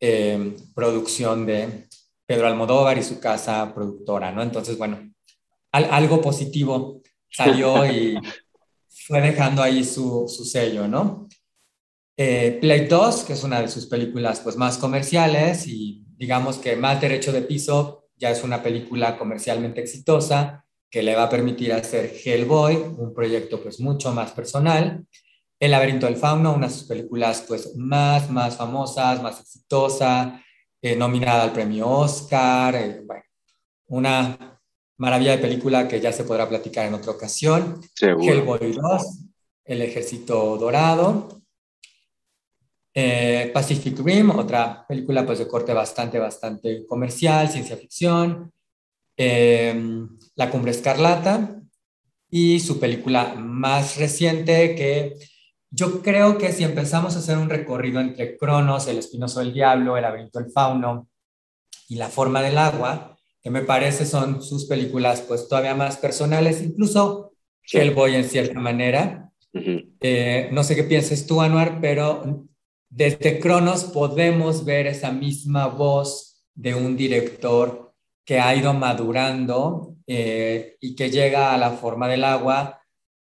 eh, 0.00 0.56
producción 0.74 1.44
de 1.46 1.88
Pedro 2.26 2.46
Almodóvar 2.46 2.98
y 2.98 3.02
su 3.02 3.20
casa 3.20 3.72
productora, 3.74 4.32
¿no? 4.32 4.42
Entonces, 4.42 4.78
bueno, 4.78 5.12
algo 5.72 6.20
positivo 6.20 7.02
salió 7.30 7.84
y 7.90 8.18
fue 9.06 9.20
dejando 9.20 9.62
ahí 9.62 9.84
su, 9.84 10.28
sello, 10.28 10.88
¿no? 10.88 11.28
Eh, 12.16 12.58
Play 12.60 12.86
2, 12.86 13.24
que 13.24 13.34
es 13.34 13.44
una 13.44 13.60
de 13.60 13.68
sus 13.68 13.86
películas 13.86 14.40
pues, 14.40 14.56
más 14.56 14.78
comerciales 14.78 15.66
y 15.66 16.04
digamos 16.16 16.58
que 16.58 16.76
más 16.76 17.00
derecho 17.00 17.32
de 17.32 17.42
piso, 17.42 18.07
ya 18.18 18.30
es 18.30 18.42
una 18.42 18.62
película 18.62 19.16
comercialmente 19.16 19.80
exitosa 19.80 20.64
que 20.90 21.02
le 21.02 21.14
va 21.14 21.24
a 21.24 21.28
permitir 21.28 21.72
hacer 21.72 22.12
Hellboy, 22.24 22.76
un 22.76 23.12
proyecto 23.14 23.62
pues 23.62 23.80
mucho 23.80 24.12
más 24.12 24.32
personal. 24.32 25.04
El 25.60 25.70
laberinto 25.70 26.06
del 26.06 26.16
fauno, 26.16 26.54
una 26.54 26.68
de 26.68 26.72
sus 26.72 26.84
películas 26.84 27.44
pues 27.46 27.76
más, 27.76 28.30
más 28.30 28.56
famosas, 28.56 29.22
más 29.22 29.40
exitosa, 29.40 30.42
eh, 30.80 30.96
nominada 30.96 31.42
al 31.42 31.52
premio 31.52 31.88
Oscar, 31.88 32.74
eh, 32.76 33.02
bueno, 33.04 33.24
una 33.88 34.60
maravilla 34.96 35.32
de 35.32 35.38
película 35.38 35.88
que 35.88 36.00
ya 36.00 36.12
se 36.12 36.24
podrá 36.24 36.48
platicar 36.48 36.86
en 36.86 36.94
otra 36.94 37.12
ocasión. 37.12 37.80
Hellboy 38.00 38.72
2, 38.72 39.02
El 39.64 39.82
Ejército 39.82 40.56
Dorado. 40.56 41.37
Eh, 43.00 43.52
Pacific 43.54 43.96
Rim, 44.00 44.30
otra 44.30 44.84
película 44.88 45.24
pues 45.24 45.38
de 45.38 45.46
corte 45.46 45.72
bastante, 45.72 46.18
bastante 46.18 46.84
comercial, 46.84 47.48
ciencia 47.48 47.76
ficción. 47.76 48.52
La 49.16 50.50
Cumbre 50.50 50.72
Escarlata 50.72 51.60
y 52.28 52.58
su 52.58 52.80
película 52.80 53.34
más 53.36 53.98
reciente 53.98 54.74
que 54.74 55.14
yo 55.70 56.02
creo 56.02 56.38
que 56.38 56.50
si 56.50 56.64
empezamos 56.64 57.14
a 57.14 57.20
hacer 57.20 57.38
un 57.38 57.48
recorrido 57.48 58.00
entre 58.00 58.36
Cronos, 58.36 58.88
El 58.88 58.98
Espinoso 58.98 59.38
del 59.38 59.52
Diablo, 59.52 59.96
El 59.96 60.02
Laberinto 60.02 60.40
del 60.40 60.50
Fauno 60.50 61.06
y 61.88 61.94
La 61.94 62.08
Forma 62.08 62.42
del 62.42 62.58
Agua, 62.58 63.16
que 63.40 63.50
me 63.50 63.62
parece 63.62 64.06
son 64.06 64.42
sus 64.42 64.66
películas 64.66 65.20
pues 65.20 65.46
todavía 65.46 65.76
más 65.76 65.98
personales, 65.98 66.62
incluso 66.62 67.30
Hellboy 67.62 68.16
en 68.16 68.24
cierta 68.24 68.58
manera. 68.58 69.30
Eh, 69.52 70.48
no 70.50 70.64
sé 70.64 70.74
qué 70.74 70.82
pienses 70.82 71.28
tú, 71.28 71.40
Anuar, 71.40 71.78
pero 71.80 72.48
desde 72.90 73.38
Cronos 73.38 73.84
podemos 73.84 74.64
ver 74.64 74.86
esa 74.86 75.12
misma 75.12 75.66
voz 75.66 76.42
de 76.54 76.74
un 76.74 76.96
director 76.96 77.94
que 78.24 78.40
ha 78.40 78.54
ido 78.54 78.74
madurando 78.74 79.96
eh, 80.06 80.76
y 80.80 80.94
que 80.94 81.10
llega 81.10 81.54
a 81.54 81.58
la 81.58 81.70
forma 81.70 82.08
del 82.08 82.24
agua 82.24 82.80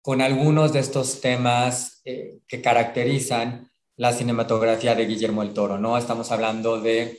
con 0.03 0.21
algunos 0.21 0.73
de 0.73 0.81
estos 0.81 1.21
temas 1.21 2.01
eh, 2.05 2.41
que 2.49 2.61
caracterizan 2.61 3.71
la 3.97 4.13
cinematografía 4.13 4.95
de 4.95 5.07
Guillermo 5.07 5.43
el 5.43 5.53
Toro, 5.53 5.79
¿no? 5.79 5.99
Estamos 5.99 6.33
hablando 6.33 6.81
de 6.81 7.19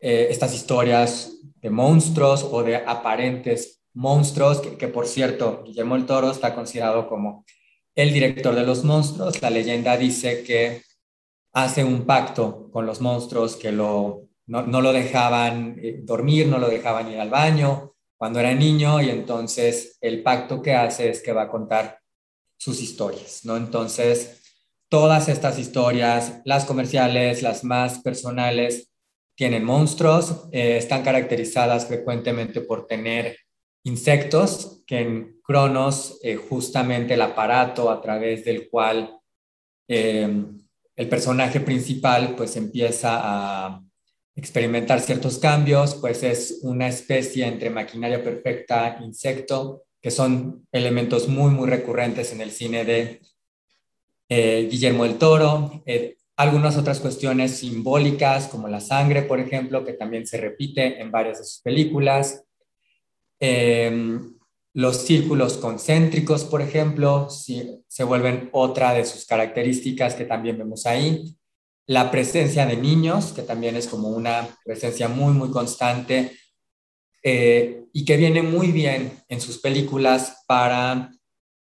eh, 0.00 0.28
estas 0.30 0.54
historias 0.54 1.38
de 1.60 1.70
monstruos 1.70 2.42
o 2.50 2.62
de 2.62 2.76
aparentes 2.76 3.82
monstruos, 3.92 4.60
que, 4.60 4.88
por 4.88 5.06
cierto, 5.06 5.62
Guillermo 5.64 5.96
el 5.96 6.06
Toro 6.06 6.30
está 6.30 6.54
considerado 6.54 7.08
como 7.08 7.44
el 7.94 8.12
director 8.12 8.54
de 8.54 8.64
los 8.64 8.84
monstruos. 8.84 9.40
La 9.42 9.50
leyenda 9.50 9.96
dice 9.96 10.42
que 10.44 10.82
hace 11.54 11.84
un 11.84 12.04
pacto 12.04 12.68
con 12.70 12.84
los 12.84 13.00
monstruos 13.00 13.56
que 13.56 13.72
lo, 13.72 14.28
no, 14.46 14.62
no 14.62 14.80
lo 14.80 14.92
dejaban 14.92 15.78
eh, 15.80 16.00
dormir, 16.02 16.46
no 16.48 16.58
lo 16.58 16.68
dejaban 16.68 17.10
ir 17.10 17.20
al 17.20 17.30
baño 17.30 17.94
cuando 18.16 18.40
era 18.40 18.54
niño 18.54 19.00
y 19.00 19.10
entonces 19.10 19.96
el 20.00 20.22
pacto 20.22 20.60
que 20.60 20.74
hace 20.74 21.10
es 21.10 21.22
que 21.22 21.32
va 21.32 21.42
a 21.42 21.50
contar 21.50 22.00
sus 22.56 22.80
historias, 22.80 23.44
¿no? 23.44 23.56
Entonces, 23.56 24.42
todas 24.88 25.28
estas 25.28 25.58
historias, 25.58 26.40
las 26.44 26.64
comerciales, 26.64 27.42
las 27.42 27.64
más 27.64 28.00
personales, 28.00 28.90
tienen 29.36 29.64
monstruos, 29.64 30.48
eh, 30.52 30.76
están 30.76 31.02
caracterizadas 31.02 31.86
frecuentemente 31.86 32.60
por 32.60 32.86
tener 32.86 33.36
insectos, 33.84 34.82
que 34.86 35.00
en 35.00 35.40
Cronos, 35.42 36.18
eh, 36.22 36.36
justamente 36.36 37.14
el 37.14 37.22
aparato 37.22 37.90
a 37.90 38.00
través 38.00 38.44
del 38.44 38.70
cual 38.70 39.20
el 40.96 41.08
personaje 41.08 41.60
principal 41.60 42.34
pues 42.36 42.56
empieza 42.56 43.18
a 43.20 43.82
experimentar 44.36 45.00
ciertos 45.00 45.38
cambios, 45.38 45.94
pues 45.96 46.22
es 46.22 46.60
una 46.62 46.88
especie 46.88 47.46
entre 47.46 47.70
maquinaria 47.70 48.22
perfecta, 48.22 48.98
insecto, 49.00 49.84
que 50.00 50.10
son 50.10 50.66
elementos 50.72 51.28
muy, 51.28 51.50
muy 51.50 51.68
recurrentes 51.68 52.32
en 52.32 52.40
el 52.40 52.50
cine 52.50 52.84
de 52.84 53.20
eh, 54.28 54.68
Guillermo 54.70 55.04
del 55.04 55.18
Toro. 55.18 55.82
Eh, 55.86 56.16
algunas 56.36 56.76
otras 56.76 56.98
cuestiones 57.00 57.58
simbólicas, 57.58 58.48
como 58.48 58.68
la 58.68 58.80
sangre, 58.80 59.22
por 59.22 59.38
ejemplo, 59.38 59.84
que 59.84 59.92
también 59.92 60.26
se 60.26 60.38
repite 60.38 61.00
en 61.00 61.10
varias 61.10 61.38
de 61.38 61.44
sus 61.44 61.60
películas. 61.60 62.44
Em, 63.38 64.33
los 64.74 64.96
círculos 64.98 65.56
concéntricos, 65.56 66.44
por 66.44 66.60
ejemplo, 66.60 67.28
se 67.30 68.04
vuelven 68.04 68.50
otra 68.52 68.92
de 68.92 69.04
sus 69.04 69.24
características 69.24 70.16
que 70.16 70.24
también 70.24 70.58
vemos 70.58 70.84
ahí. 70.84 71.36
La 71.86 72.10
presencia 72.10 72.66
de 72.66 72.76
niños, 72.76 73.32
que 73.32 73.42
también 73.42 73.76
es 73.76 73.86
como 73.86 74.08
una 74.08 74.48
presencia 74.64 75.06
muy, 75.06 75.32
muy 75.32 75.50
constante 75.50 76.36
eh, 77.22 77.84
y 77.92 78.04
que 78.04 78.16
viene 78.16 78.42
muy 78.42 78.72
bien 78.72 79.12
en 79.28 79.40
sus 79.40 79.58
películas 79.58 80.42
para 80.48 81.12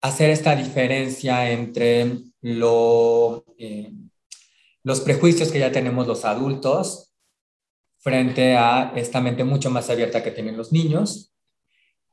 hacer 0.02 0.28
esta 0.28 0.54
diferencia 0.54 1.50
entre 1.50 2.18
lo, 2.42 3.44
eh, 3.56 3.90
los 4.84 5.00
prejuicios 5.00 5.50
que 5.50 5.60
ya 5.60 5.72
tenemos 5.72 6.06
los 6.06 6.26
adultos 6.26 7.14
frente 8.00 8.54
a 8.54 8.92
esta 8.96 9.22
mente 9.22 9.44
mucho 9.44 9.70
más 9.70 9.88
abierta 9.88 10.22
que 10.22 10.30
tienen 10.30 10.58
los 10.58 10.72
niños. 10.72 11.32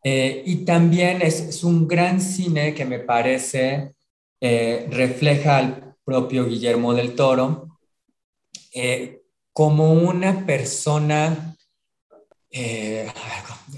Eh, 0.08 0.44
y 0.46 0.58
también 0.66 1.24
es, 1.24 1.40
es, 1.40 1.64
un 1.64 1.88
gran 1.88 2.22
cine 2.22 2.76
que 2.76 2.86
me 2.86 3.00
parece 3.00 3.96
refleja 4.40 5.58
al 5.58 5.96
propio 6.06 6.46
Guillermo 6.46 6.94
del 6.94 7.16
Toro 7.16 7.80
como 9.52 9.94
una 9.94 10.46
persona 10.46 11.56
eh, 12.58 13.06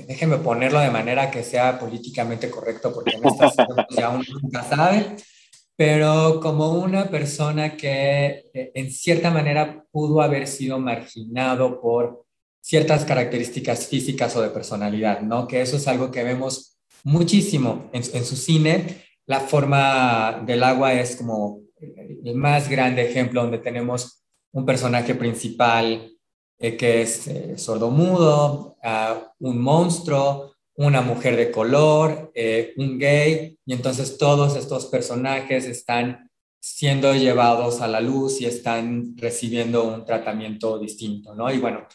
déjenme 0.06 0.38
ponerlo 0.38 0.80
de 0.80 0.92
manera 0.92 1.32
que 1.32 1.44
sea 1.44 1.80
políticamente 1.80 2.48
correcto, 2.52 2.94
porque 2.94 3.16
en 3.16 3.26
estas 3.26 3.56
ya 3.90 4.10
uno 4.10 4.24
nunca 4.40 4.62
sabe, 4.64 5.16
pero 5.76 6.40
como 6.40 6.74
una 6.74 7.10
persona 7.10 7.76
que 7.76 8.46
eh, 8.54 8.72
en 8.76 8.92
cierta 8.92 9.32
manera 9.32 9.84
pudo 9.92 10.22
haber 10.22 10.46
sido 10.46 10.78
marginado 10.78 11.82
por 11.82 12.27
ciertas 12.62 13.06
características 13.06 13.88
físicas 13.88 14.36
o 14.36 14.42
de 14.42 14.50
personalidad, 14.50 15.22
¿no? 15.22 15.48
Que 15.48 15.62
eso 15.62 15.78
es 15.78 15.88
algo 15.88 16.12
que 16.12 16.24
vemos 16.24 16.78
muchísimo 17.04 17.90
en, 17.94 18.04
su 18.04 18.36
cine. 18.36 19.04
La 19.26 19.40
forma 19.40 20.44
del 20.46 20.64
agua 20.64 20.94
es 20.94 21.16
como 21.16 21.62
el 21.80 22.36
más 22.36 22.70
grande 22.70 23.10
ejemplo 23.10 23.42
donde 23.42 23.60
tenemos 23.60 24.24
un 24.52 24.66
personaje 24.66 25.16
principal 25.16 26.12
eh, 26.60 26.76
que 26.76 27.04
es 27.04 27.28
eh, 27.28 27.58
sordomudo, 27.58 28.78
uh, 28.84 29.48
un 29.48 29.62
monstruo, 29.62 30.56
una 30.76 31.02
mujer 31.02 31.36
de 31.36 31.52
color, 31.52 32.32
eh, 32.34 32.74
un 32.78 32.98
gay, 32.98 33.58
y 33.66 33.74
entonces 33.74 34.18
todos 34.18 34.56
estos 34.56 34.88
personajes 34.88 35.66
están 35.66 36.30
siendo 36.60 37.14
llevados 37.14 37.82
a 37.82 37.88
la 37.88 38.02
luz 38.02 38.42
y 38.42 38.46
están 38.46 39.16
recibiendo 39.18 39.84
un 39.84 40.06
tratamiento 40.06 40.80
distinto, 40.80 41.36
¿no? 41.36 41.52
Y 41.52 41.60
bueno, 41.60 41.88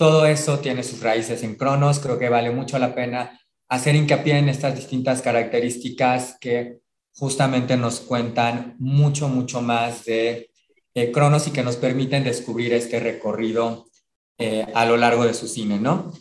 todo 0.00 0.24
eso 0.24 0.60
tiene 0.60 0.82
sus 0.82 1.02
raíces 1.02 1.42
en 1.42 1.56
Cronos, 1.56 1.98
creo 1.98 2.18
que 2.18 2.30
vale 2.30 2.50
mucho 2.50 2.78
la 2.78 2.94
pena 2.94 3.38
hacer 3.68 3.94
hincapié 3.94 4.38
en 4.38 4.48
estas 4.48 4.74
distintas 4.74 5.20
características 5.20 6.38
que 6.40 6.78
justamente 7.12 7.76
nos 7.76 8.00
cuentan 8.00 8.76
mucho, 8.78 9.28
mucho 9.28 9.60
más 9.60 10.06
de 10.06 10.48
eh, 10.94 11.12
Cronos 11.12 11.48
y 11.48 11.50
que 11.50 11.62
nos 11.62 11.76
permiten 11.76 12.24
descubrir 12.24 12.72
este 12.72 12.98
recorrido 12.98 13.88
eh, 14.38 14.66
a 14.72 14.86
lo 14.86 14.96
largo 14.96 15.26
de 15.26 15.34
su 15.34 15.46
cine, 15.46 15.78
¿no? 15.78 16.14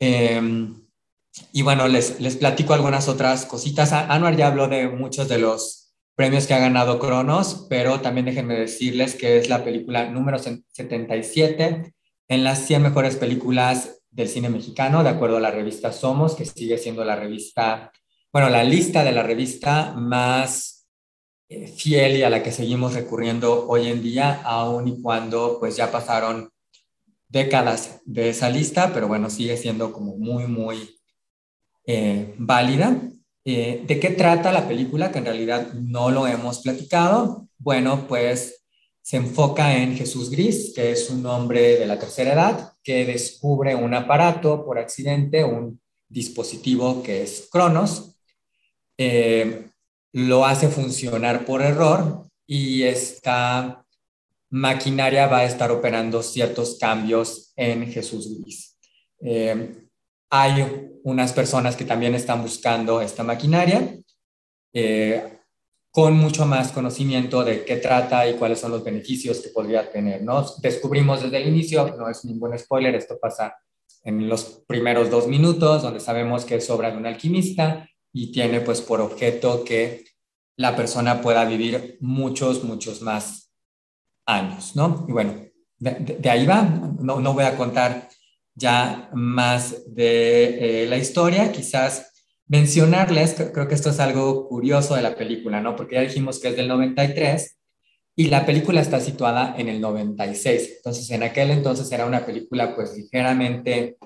Em, 0.00 0.74
y 1.52 1.62
bueno, 1.62 1.86
les, 1.86 2.20
les 2.20 2.36
platico 2.36 2.74
algunas 2.74 3.06
otras 3.06 3.46
cositas. 3.46 3.92
Anuar 3.92 4.34
ya 4.34 4.48
habló 4.48 4.66
de 4.66 4.88
muchos 4.88 5.28
de 5.28 5.38
los 5.38 5.94
premios 6.16 6.48
que 6.48 6.54
ha 6.54 6.58
ganado 6.58 6.98
Cronos, 6.98 7.68
pero 7.70 8.00
también 8.00 8.26
déjenme 8.26 8.58
decirles 8.58 9.14
que 9.14 9.38
es 9.38 9.48
la 9.48 9.62
película 9.62 10.10
número 10.10 10.40
77 10.40 11.94
en 12.28 12.44
las 12.44 12.66
100 12.66 12.82
mejores 12.82 13.16
películas 13.16 14.02
del 14.10 14.28
cine 14.28 14.48
mexicano, 14.48 15.02
de 15.02 15.10
acuerdo 15.10 15.38
a 15.38 15.40
la 15.40 15.50
revista 15.50 15.92
Somos, 15.92 16.34
que 16.34 16.44
sigue 16.44 16.78
siendo 16.78 17.04
la 17.04 17.16
revista, 17.16 17.92
bueno, 18.32 18.50
la 18.50 18.64
lista 18.64 19.04
de 19.04 19.12
la 19.12 19.22
revista 19.22 19.94
más 19.94 20.86
eh, 21.48 21.66
fiel 21.66 22.16
y 22.16 22.22
a 22.22 22.30
la 22.30 22.42
que 22.42 22.52
seguimos 22.52 22.94
recurriendo 22.94 23.66
hoy 23.68 23.88
en 23.88 24.02
día, 24.02 24.42
aun 24.44 24.88
y 24.88 25.00
cuando 25.00 25.58
pues 25.58 25.76
ya 25.76 25.90
pasaron 25.90 26.50
décadas 27.28 28.00
de 28.04 28.30
esa 28.30 28.50
lista, 28.50 28.92
pero 28.92 29.08
bueno, 29.08 29.30
sigue 29.30 29.56
siendo 29.56 29.92
como 29.92 30.16
muy, 30.16 30.46
muy 30.46 30.98
eh, 31.86 32.34
válida. 32.38 33.00
Eh, 33.44 33.84
¿De 33.86 33.98
qué 33.98 34.10
trata 34.10 34.52
la 34.52 34.68
película? 34.68 35.10
Que 35.10 35.18
en 35.18 35.24
realidad 35.24 35.72
no 35.72 36.10
lo 36.10 36.26
hemos 36.26 36.60
platicado. 36.60 37.48
Bueno, 37.56 38.06
pues 38.06 38.66
se 39.08 39.16
enfoca 39.16 39.74
en 39.74 39.96
Jesús 39.96 40.28
Gris, 40.28 40.74
que 40.74 40.92
es 40.92 41.08
un 41.08 41.24
hombre 41.24 41.78
de 41.78 41.86
la 41.86 41.98
tercera 41.98 42.34
edad 42.34 42.72
que 42.82 43.06
descubre 43.06 43.74
un 43.74 43.94
aparato 43.94 44.66
por 44.66 44.78
accidente, 44.78 45.42
un 45.42 45.80
dispositivo 46.06 47.02
que 47.02 47.22
es 47.22 47.48
Cronos, 47.50 48.18
eh, 48.98 49.70
lo 50.12 50.44
hace 50.44 50.68
funcionar 50.68 51.46
por 51.46 51.62
error 51.62 52.28
y 52.46 52.82
esta 52.82 53.82
maquinaria 54.50 55.26
va 55.26 55.38
a 55.38 55.46
estar 55.46 55.70
operando 55.70 56.22
ciertos 56.22 56.76
cambios 56.78 57.54
en 57.56 57.90
Jesús 57.90 58.38
Gris. 58.38 58.76
Hay 60.28 60.90
unas 61.02 61.32
personas 61.32 61.76
que 61.76 61.86
también 61.86 62.14
están 62.14 62.42
buscando 62.42 63.00
esta 63.00 63.24
maquinaria 63.24 63.90
eh, 64.74 65.37
con 65.98 66.16
mucho 66.16 66.46
más 66.46 66.70
conocimiento 66.70 67.42
de 67.42 67.64
qué 67.64 67.78
trata 67.78 68.28
y 68.28 68.34
cuáles 68.34 68.60
son 68.60 68.70
los 68.70 68.84
beneficios 68.84 69.40
que 69.40 69.48
podría 69.48 69.90
tener. 69.90 70.22
¿no? 70.22 70.46
Descubrimos 70.62 71.24
desde 71.24 71.38
el 71.38 71.48
inicio, 71.48 71.92
no 71.98 72.08
es 72.08 72.24
ningún 72.24 72.56
spoiler, 72.56 72.94
esto 72.94 73.18
pasa 73.20 73.56
en 74.04 74.28
los 74.28 74.62
primeros 74.68 75.10
dos 75.10 75.26
minutos, 75.26 75.82
donde 75.82 75.98
sabemos 75.98 76.44
que 76.44 76.54
es 76.54 76.70
obra 76.70 76.92
de 76.92 76.98
un 76.98 77.06
alquimista 77.06 77.90
y 78.12 78.30
tiene 78.30 78.60
pues 78.60 78.80
por 78.80 79.00
objeto 79.00 79.64
que 79.64 80.04
la 80.54 80.76
persona 80.76 81.20
pueda 81.20 81.44
vivir 81.44 81.98
muchos, 82.00 82.62
muchos 82.62 83.02
más 83.02 83.52
años, 84.24 84.76
¿no? 84.76 85.04
Y 85.08 85.10
bueno, 85.10 85.34
de, 85.78 86.30
ahí 86.30 86.46
va, 86.46 86.62
no, 86.62 87.18
no 87.18 87.34
voy 87.34 87.42
a 87.42 87.56
contar 87.56 88.08
ya 88.54 89.10
más 89.14 89.92
de 89.96 90.84
eh, 90.84 90.86
la 90.86 90.96
historia, 90.96 91.50
quizás 91.50 92.17
mencionarles, 92.48 93.34
creo 93.52 93.68
que 93.68 93.74
esto 93.74 93.90
es 93.90 94.00
algo 94.00 94.48
curioso 94.48 94.94
de 94.94 95.02
la 95.02 95.14
película, 95.14 95.60
¿no? 95.60 95.76
Porque 95.76 95.96
ya 95.96 96.00
dijimos 96.00 96.40
que 96.40 96.48
es 96.48 96.56
del 96.56 96.68
93 96.68 97.58
y 98.16 98.28
la 98.28 98.44
película 98.44 98.80
está 98.80 99.00
situada 99.00 99.54
en 99.58 99.68
el 99.68 99.80
96. 99.80 100.76
Entonces, 100.78 101.10
en 101.10 101.22
aquel 101.22 101.50
entonces 101.50 101.90
era 101.92 102.06
una 102.06 102.26
película 102.26 102.74
pues 102.74 102.96
ligeramente 102.96 103.96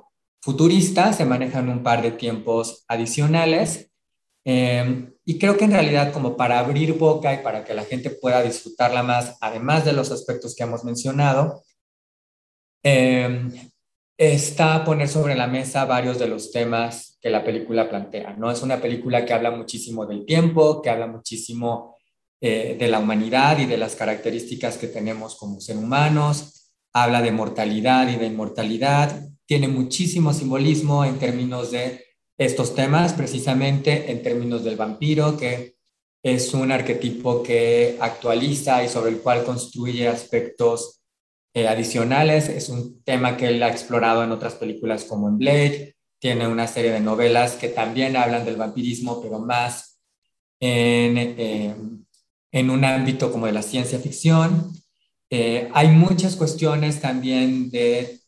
futurista, 0.42 1.12
se 1.12 1.24
manejan 1.24 1.68
un 1.68 1.82
par 1.82 2.02
de 2.02 2.10
tiempos 2.10 2.84
adicionales. 2.88 3.90
Em, 4.44 5.14
y 5.24 5.38
creo 5.38 5.56
que 5.56 5.64
en 5.64 5.72
realidad 5.72 6.12
como 6.12 6.36
para 6.36 6.58
abrir 6.58 6.94
boca 6.98 7.32
y 7.32 7.44
para 7.44 7.64
que 7.64 7.74
la 7.74 7.84
gente 7.84 8.10
pueda 8.10 8.42
disfrutarla 8.42 9.04
más, 9.04 9.38
además 9.40 9.84
de 9.84 9.92
los 9.92 10.10
aspectos 10.10 10.56
que 10.56 10.64
hemos 10.64 10.84
mencionado, 10.84 11.62
eh, 12.82 13.48
está 14.16 14.74
a 14.74 14.84
poner 14.84 15.08
sobre 15.08 15.34
la 15.34 15.46
mesa 15.46 15.84
varios 15.84 16.18
de 16.18 16.28
los 16.28 16.52
temas 16.52 17.18
que 17.20 17.30
la 17.30 17.44
película 17.44 17.88
plantea. 17.88 18.34
No 18.36 18.50
es 18.50 18.62
una 18.62 18.80
película 18.80 19.24
que 19.24 19.32
habla 19.32 19.50
muchísimo 19.50 20.06
del 20.06 20.24
tiempo, 20.26 20.82
que 20.82 20.90
habla 20.90 21.06
muchísimo 21.06 21.96
eh, 22.40 22.76
de 22.78 22.88
la 22.88 22.98
humanidad 22.98 23.58
y 23.58 23.66
de 23.66 23.76
las 23.76 23.94
características 23.94 24.76
que 24.76 24.88
tenemos 24.88 25.36
como 25.36 25.60
seres 25.60 25.82
humanos. 25.82 26.72
Habla 26.92 27.22
de 27.22 27.32
mortalidad 27.32 28.08
y 28.08 28.16
de 28.16 28.26
inmortalidad. 28.26 29.28
Tiene 29.46 29.68
muchísimo 29.68 30.32
simbolismo 30.32 31.04
en 31.04 31.18
términos 31.18 31.70
de 31.70 32.04
estos 32.38 32.74
temas, 32.74 33.12
precisamente 33.12 34.10
en 34.10 34.22
términos 34.22 34.64
del 34.64 34.76
vampiro, 34.76 35.36
que 35.36 35.76
es 36.22 36.54
un 36.54 36.70
arquetipo 36.70 37.42
que 37.42 37.96
actualiza 38.00 38.84
y 38.84 38.88
sobre 38.88 39.10
el 39.12 39.20
cual 39.20 39.44
construye 39.44 40.08
aspectos 40.08 41.01
eh, 41.54 41.68
adicionales. 41.68 42.48
Es 42.48 42.68
un 42.68 43.02
tema 43.04 43.36
que 43.36 43.48
él 43.48 43.62
ha 43.62 43.68
explorado 43.68 44.24
en 44.24 44.32
otras 44.32 44.54
películas 44.54 45.04
como 45.04 45.28
en 45.28 45.38
Blade. 45.38 45.96
Tiene 46.18 46.46
una 46.48 46.66
serie 46.66 46.92
de 46.92 47.00
novelas 47.00 47.56
que 47.56 47.68
también 47.68 48.16
hablan 48.16 48.44
del 48.44 48.56
vampirismo, 48.56 49.20
pero 49.20 49.38
más 49.38 50.00
en, 50.60 51.18
eh, 51.18 51.74
en 52.52 52.70
un 52.70 52.84
ámbito 52.84 53.30
como 53.30 53.46
de 53.46 53.52
la 53.52 53.62
ciencia 53.62 53.98
ficción. 53.98 54.72
Eh, 55.30 55.68
hay 55.72 55.88
muchas 55.88 56.36
cuestiones 56.36 57.00
también 57.00 57.70
de 57.70 58.18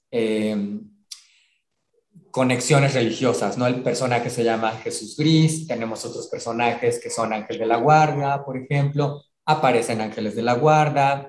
conexiones 2.31 2.95
religiosas, 2.95 3.59
¿no? 3.59 3.67
El 3.67 3.83
personaje 3.83 4.31
se 4.31 4.45
llama 4.45 4.73
Jesús 4.83 5.17
Gris, 5.17 5.67
tenemos 5.67 6.05
otros 6.05 6.29
personajes 6.29 7.01
que 7.01 7.11
son 7.11 7.33
Ángel 7.33 7.59
de 7.59 7.67
la 7.67 7.77
Guarda, 7.77 8.45
por 8.45 8.57
ejemplo, 8.57 9.23
aparecen 9.45 10.01
ángeles 10.01 10.35
de 10.35 10.43
la 10.43 10.55
guarda, 10.55 11.29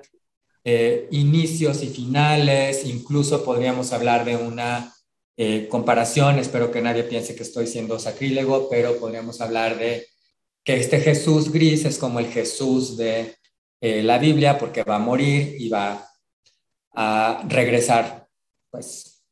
eh, 0.68 1.06
inicios 1.12 1.80
y 1.84 1.86
finales, 1.86 2.84
incluso 2.86 3.44
podríamos 3.44 3.92
hablar 3.92 4.24
de 4.24 4.36
una 4.36 4.92
eh, 5.36 5.68
comparación, 5.68 6.40
espero 6.40 6.72
que 6.72 6.82
nadie 6.82 7.04
piense 7.04 7.36
que 7.36 7.44
estoy 7.44 7.68
siendo 7.68 8.00
sacrílego, 8.00 8.68
pero 8.68 8.98
podríamos 8.98 9.40
hablar 9.40 9.78
de 9.78 10.08
que 10.64 10.74
este 10.80 10.98
Jesús 10.98 11.52
gris 11.52 11.84
es 11.84 11.98
como 11.98 12.18
el 12.18 12.26
Jesús 12.26 12.96
de 12.96 13.36
eh, 13.80 14.02
la 14.02 14.18
Biblia, 14.18 14.58
porque 14.58 14.82
va 14.82 14.96
a 14.96 14.98
morir 14.98 15.54
y 15.56 15.68
va 15.68 16.04
a 16.96 17.44
regresar, 17.48 18.26
pues, 18.68 19.22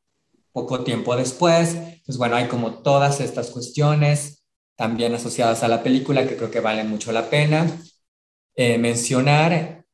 poco 0.52 0.84
tiempo 0.84 1.16
después. 1.16 1.76
Pues 2.06 2.16
bueno, 2.16 2.36
hay 2.36 2.46
como 2.46 2.74
todas 2.74 3.18
estas 3.20 3.50
cuestiones 3.50 4.44
también 4.76 5.12
asociadas 5.12 5.64
a 5.64 5.68
la 5.68 5.82
película 5.82 6.28
que 6.28 6.36
creo 6.36 6.52
que 6.52 6.60
valen 6.60 6.88
mucho 6.88 7.10
la 7.10 7.28
pena 7.28 7.66
mencionar. 8.56 9.84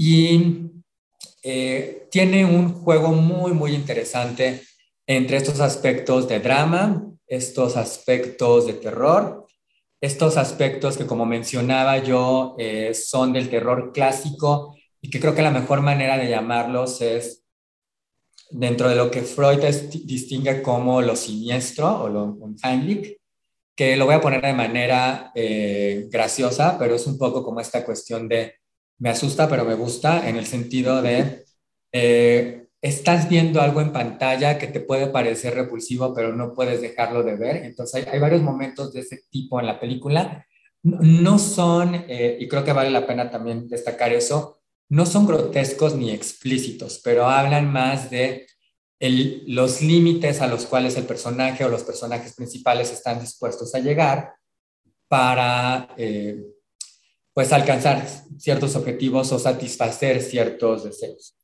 Y 0.00 0.70
eh, 1.42 2.06
tiene 2.08 2.44
un 2.44 2.72
juego 2.72 3.08
muy, 3.10 3.50
muy 3.50 3.74
interesante 3.74 4.62
entre 5.08 5.38
estos 5.38 5.58
aspectos 5.58 6.28
de 6.28 6.38
drama, 6.38 7.04
estos 7.26 7.76
aspectos 7.76 8.68
de 8.68 8.74
terror, 8.74 9.48
estos 10.00 10.36
aspectos 10.36 10.96
que 10.96 11.04
como 11.04 11.26
mencionaba 11.26 11.98
yo 11.98 12.54
eh, 12.60 12.94
son 12.94 13.32
del 13.32 13.50
terror 13.50 13.90
clásico 13.92 14.76
y 15.00 15.10
que 15.10 15.18
creo 15.18 15.34
que 15.34 15.42
la 15.42 15.50
mejor 15.50 15.80
manera 15.80 16.16
de 16.16 16.30
llamarlos 16.30 17.00
es 17.00 17.44
dentro 18.50 18.88
de 18.88 18.94
lo 18.94 19.10
que 19.10 19.22
Freud 19.22 19.58
distingue 20.04 20.62
como 20.62 21.02
lo 21.02 21.16
siniestro 21.16 22.02
o 22.02 22.08
lo 22.08 22.24
unheimlich, 22.34 23.16
que 23.74 23.96
lo 23.96 24.06
voy 24.06 24.14
a 24.14 24.20
poner 24.20 24.42
de 24.42 24.52
manera 24.52 25.32
eh, 25.34 26.06
graciosa, 26.08 26.78
pero 26.78 26.94
es 26.94 27.04
un 27.08 27.18
poco 27.18 27.42
como 27.42 27.58
esta 27.58 27.84
cuestión 27.84 28.28
de 28.28 28.57
me 28.98 29.10
asusta, 29.10 29.48
pero 29.48 29.64
me 29.64 29.74
gusta 29.74 30.28
en 30.28 30.36
el 30.36 30.46
sentido 30.46 31.02
de 31.02 31.44
eh, 31.92 32.68
estás 32.80 33.28
viendo 33.28 33.60
algo 33.60 33.80
en 33.80 33.92
pantalla 33.92 34.58
que 34.58 34.66
te 34.66 34.80
puede 34.80 35.08
parecer 35.08 35.54
repulsivo, 35.54 36.14
pero 36.14 36.34
no 36.34 36.54
puedes 36.54 36.80
dejarlo 36.80 37.22
de 37.22 37.36
ver. 37.36 37.56
Entonces 37.64 38.06
hay, 38.06 38.18
varios 38.18 38.42
momentos 38.42 38.92
de 38.92 39.00
ese 39.00 39.22
tipo 39.30 39.60
en 39.60 39.66
la 39.66 39.80
película. 39.80 40.46
No, 40.82 41.38
son, 41.38 41.94
eh, 42.08 42.38
y 42.40 42.48
creo 42.48 42.64
que 42.64 42.72
vale 42.72 42.90
la 42.90 43.06
pena 43.06 43.30
también 43.30 43.68
destacar 43.68 44.12
eso, 44.12 44.60
no 44.88 45.06
son 45.06 45.26
grotescos 45.26 45.94
ni 45.96 46.10
explícitos, 46.10 47.00
pero 47.02 47.26
hablan 47.26 47.70
más 47.70 48.10
de 48.10 48.46
los 49.00 49.80
límites 49.80 50.40
a 50.40 50.46
los 50.46 50.66
cuales 50.66 50.96
el 50.96 51.04
personaje 51.04 51.64
o 51.64 51.68
los 51.68 51.84
personajes 51.84 52.34
principales 52.34 52.90
están 52.92 53.20
dispuestos 53.20 53.74
a 53.74 53.80
llegar 53.80 54.34
para 55.08 55.88
eh, 55.96 56.42
pues 57.38 57.52
alcanzar 57.52 58.04
ciertos 58.36 58.74
objetivos 58.74 59.30
o 59.30 59.38
satisfacer 59.38 60.20
ciertos 60.22 60.82
deseos. 60.82 61.36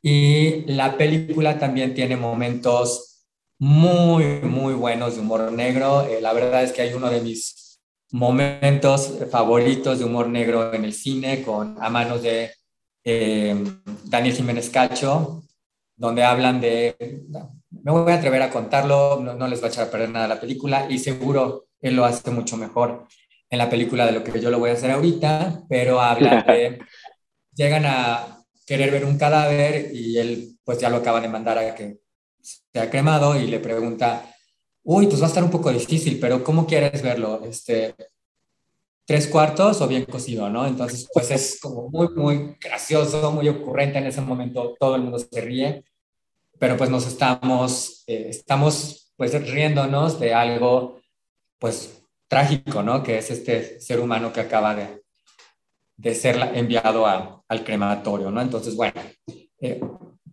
Y 0.00 0.62
la 0.72 0.96
película 0.96 1.58
también 1.58 1.92
tiene 1.92 2.16
momentos 2.16 3.26
muy, 3.58 4.40
muy 4.40 4.72
buenos 4.72 5.16
de 5.16 5.20
humor 5.20 5.52
negro. 5.52 6.06
Eh, 6.06 6.22
la 6.22 6.32
verdad 6.32 6.62
es 6.62 6.72
que 6.72 6.80
hay 6.80 6.94
uno 6.94 7.10
de 7.10 7.20
mis 7.20 7.78
momentos 8.10 9.18
favoritos 9.30 9.98
de 9.98 10.06
humor 10.06 10.28
negro 10.28 10.72
en 10.72 10.82
el 10.82 10.94
cine 10.94 11.42
con 11.42 11.76
a 11.78 11.90
manos 11.90 12.22
de 12.22 12.50
eh, 13.04 13.54
Daniel 14.04 14.34
Jiménez 14.34 14.70
Cacho, 14.70 15.42
donde 15.94 16.24
hablan 16.24 16.58
de, 16.58 16.96
me 17.68 17.92
voy 17.92 18.12
a 18.12 18.14
atrever 18.14 18.40
a 18.40 18.50
contarlo, 18.50 19.20
no, 19.20 19.46
les 19.46 19.62
va 19.62 19.66
a 19.66 19.68
echar 19.68 19.88
a 19.88 19.90
perder 19.90 20.08
nada 20.08 20.26
la 20.26 20.40
película 20.40 20.86
y 20.88 20.98
seguro 20.98 21.66
él 21.82 21.96
lo 21.96 22.06
hace 22.06 22.30
mucho 22.30 22.56
mejor 22.56 23.06
en 23.50 23.58
la 23.58 23.70
película 23.70 24.06
de 24.06 24.12
lo 24.12 24.24
que 24.24 24.40
yo 24.40 24.50
lo 24.50 24.58
voy 24.58 24.70
a 24.70 24.74
hacer 24.74 24.90
ahorita, 24.90 25.64
pero 25.68 26.00
habla 26.00 26.42
de, 26.46 26.80
llegan 27.54 27.84
a 27.86 28.44
querer 28.66 28.90
ver 28.90 29.04
un 29.04 29.18
cadáver 29.18 29.94
y 29.94 30.18
él 30.18 30.58
pues 30.64 30.78
ya 30.78 30.88
lo 30.88 30.96
acaba 30.96 31.20
de 31.20 31.28
mandar 31.28 31.58
a 31.58 31.74
que 31.74 31.98
sea 32.40 32.90
cremado 32.90 33.38
y 33.38 33.46
le 33.46 33.60
pregunta, 33.60 34.24
uy, 34.82 35.06
pues 35.06 35.20
va 35.20 35.26
a 35.26 35.28
estar 35.28 35.44
un 35.44 35.50
poco 35.50 35.70
difícil, 35.70 36.18
pero 36.18 36.42
¿cómo 36.42 36.66
quieres 36.66 37.02
verlo? 37.02 37.42
Este, 37.44 37.94
tres 39.04 39.26
cuartos 39.28 39.80
o 39.80 39.88
bien 39.88 40.04
cocido, 40.04 40.48
¿no? 40.48 40.66
Entonces, 40.66 41.08
pues 41.12 41.30
es 41.30 41.58
como 41.60 41.88
muy, 41.90 42.08
muy 42.14 42.56
gracioso, 42.60 43.30
muy 43.32 43.48
ocurrente 43.48 43.98
en 43.98 44.06
ese 44.06 44.20
momento, 44.20 44.74
todo 44.78 44.96
el 44.96 45.02
mundo 45.02 45.18
se 45.18 45.40
ríe, 45.40 45.84
pero 46.58 46.76
pues 46.76 46.90
nos 46.90 47.06
estamos, 47.06 48.04
eh, 48.06 48.26
estamos 48.30 49.12
pues 49.16 49.32
riéndonos 49.50 50.18
de 50.18 50.34
algo, 50.34 51.00
pues 51.58 52.03
trágico, 52.28 52.82
¿no? 52.82 53.02
Que 53.02 53.18
es 53.18 53.30
este 53.30 53.80
ser 53.80 54.00
humano 54.00 54.32
que 54.32 54.40
acaba 54.40 54.74
de, 54.74 55.02
de 55.96 56.14
ser 56.14 56.36
enviado 56.54 57.06
al 57.06 57.64
crematorio, 57.64 58.30
¿no? 58.30 58.40
Entonces, 58.40 58.76
bueno, 58.76 59.00
eh, 59.60 59.80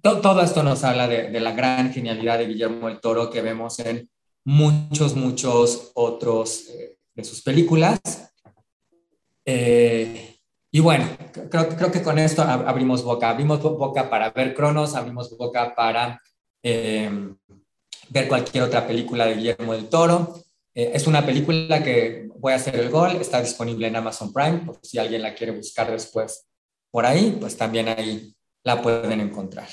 todo 0.02 0.42
esto 0.42 0.64
nos 0.64 0.84
habla 0.84 1.08
de, 1.08 1.30
de, 1.30 1.40
la 1.40 1.52
gran 1.52 1.94
genialidad 1.94 2.38
de 2.40 2.48
Guillermo 2.48 2.90
el 2.90 3.00
Toro 3.00 3.30
que 3.30 3.42
vemos 3.42 3.80
en 3.80 4.10
muchos, 4.44 5.16
muchos 5.16 5.92
otros 5.94 6.70
eh, 6.70 6.98
de 7.14 7.24
sus 7.24 7.42
películas. 7.42 8.00
Eh, 9.46 10.38
y 10.72 10.80
bueno, 10.80 11.06
creo, 11.50 11.70
creo 11.70 11.92
que 11.92 12.02
con 12.02 12.18
esto 12.18 12.42
abrimos 12.42 13.04
boca. 13.04 13.30
Abrimos 13.30 13.62
boca 13.62 14.10
para 14.10 14.32
ver 14.32 14.54
Cronos, 14.54 14.96
abrimos 14.96 15.36
boca 15.38 15.76
para 15.76 16.22
eh, 16.64 17.10
ver 18.10 18.28
cualquier 18.28 18.64
otra 18.64 18.88
película 18.88 19.26
de 19.26 19.36
Guillermo 19.36 19.74
del 19.74 19.90
Toro. 19.90 20.36
Eh, 20.74 20.92
es 20.94 21.08
una 21.08 21.26
película 21.26 21.84
que 21.84 22.30
voy 22.40 22.54
a 22.54 22.56
hacer 22.56 22.76
el 22.76 22.90
gol, 22.90 23.18
está 23.18 23.42
disponible 23.42 23.88
en 23.88 23.96
Amazon 23.96 24.32
Prime, 24.32 24.62
si 24.82 24.98
alguien 24.98 25.22
la 25.22 25.34
quiere 25.34 25.54
buscar 25.54 25.92
después 25.92 26.48
por 26.90 27.06
ahí, 27.06 27.38
pues 27.40 27.58
también 27.58 27.88
ahí 27.88 28.34
la 28.64 28.82
pueden 28.82 29.20
encontrar. 29.22 29.68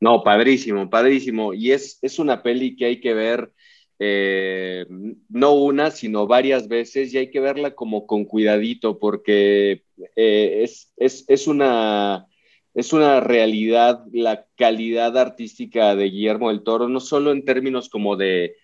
No, 0.00 0.22
padrísimo, 0.22 0.90
padrísimo. 0.90 1.54
Y 1.54 1.72
es, 1.72 1.98
es 2.02 2.18
una 2.18 2.42
peli 2.42 2.76
que 2.76 2.86
hay 2.86 3.00
que 3.00 3.14
ver 3.14 3.52
eh, 3.98 4.86
no 5.28 5.54
una, 5.54 5.90
sino 5.90 6.26
varias 6.26 6.68
veces 6.68 7.14
y 7.14 7.18
hay 7.18 7.30
que 7.30 7.40
verla 7.40 7.74
como 7.74 8.06
con 8.06 8.24
cuidadito 8.24 8.98
porque 8.98 9.84
eh, 10.16 10.66
es, 10.96 11.46
una, 11.46 12.26
es 12.74 12.92
una 12.92 13.20
realidad 13.20 14.04
la 14.12 14.46
calidad 14.56 15.16
artística 15.16 15.94
de 15.94 16.10
Guillermo 16.10 16.50
del 16.50 16.64
Toro, 16.64 16.88
no 16.88 17.00
solo 17.00 17.30
en 17.30 17.44
términos 17.44 17.88
como 17.88 18.16
de, 18.16 18.56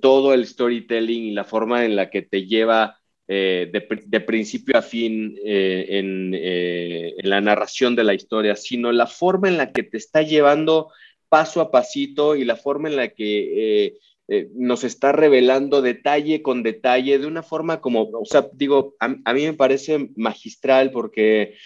todo 0.00 0.34
el 0.34 0.46
storytelling 0.46 1.24
y 1.24 1.32
la 1.32 1.44
forma 1.44 1.84
en 1.84 1.96
la 1.96 2.10
que 2.10 2.22
te 2.22 2.46
lleva 2.46 2.98
eh, 3.26 3.70
de, 3.72 4.20
principio 4.20 4.76
a 4.78 4.82
fin 4.82 5.36
en, 5.42 6.34
en, 6.34 7.28
la 7.28 7.40
narración 7.40 7.96
de 7.96 8.04
la 8.04 8.14
historia, 8.14 8.54
sino 8.56 8.92
la 8.92 9.06
forma 9.06 9.48
en 9.48 9.56
la 9.56 9.72
que 9.72 9.82
te 9.82 9.96
está 9.96 10.22
llevando 10.22 10.90
paso 11.28 11.60
a 11.60 11.70
pasito 11.70 12.36
y 12.36 12.44
la 12.44 12.56
forma 12.56 12.88
en 12.88 12.96
la 12.96 13.08
que 13.08 13.98
eh, 14.26 14.48
nos 14.54 14.84
está 14.84 15.12
revelando 15.12 15.82
detalle 15.82 16.40
con 16.40 16.62
detalle 16.62 17.18
de 17.18 17.26
una 17.26 17.42
forma 17.42 17.82
como, 17.82 18.08
o 18.10 18.24
sea, 18.24 18.48
digo, 18.54 18.94
a, 18.98 19.08
mí 19.08 19.42
me 19.42 19.52
parece 19.52 20.08
magistral 20.16 20.90
porque 20.90 21.56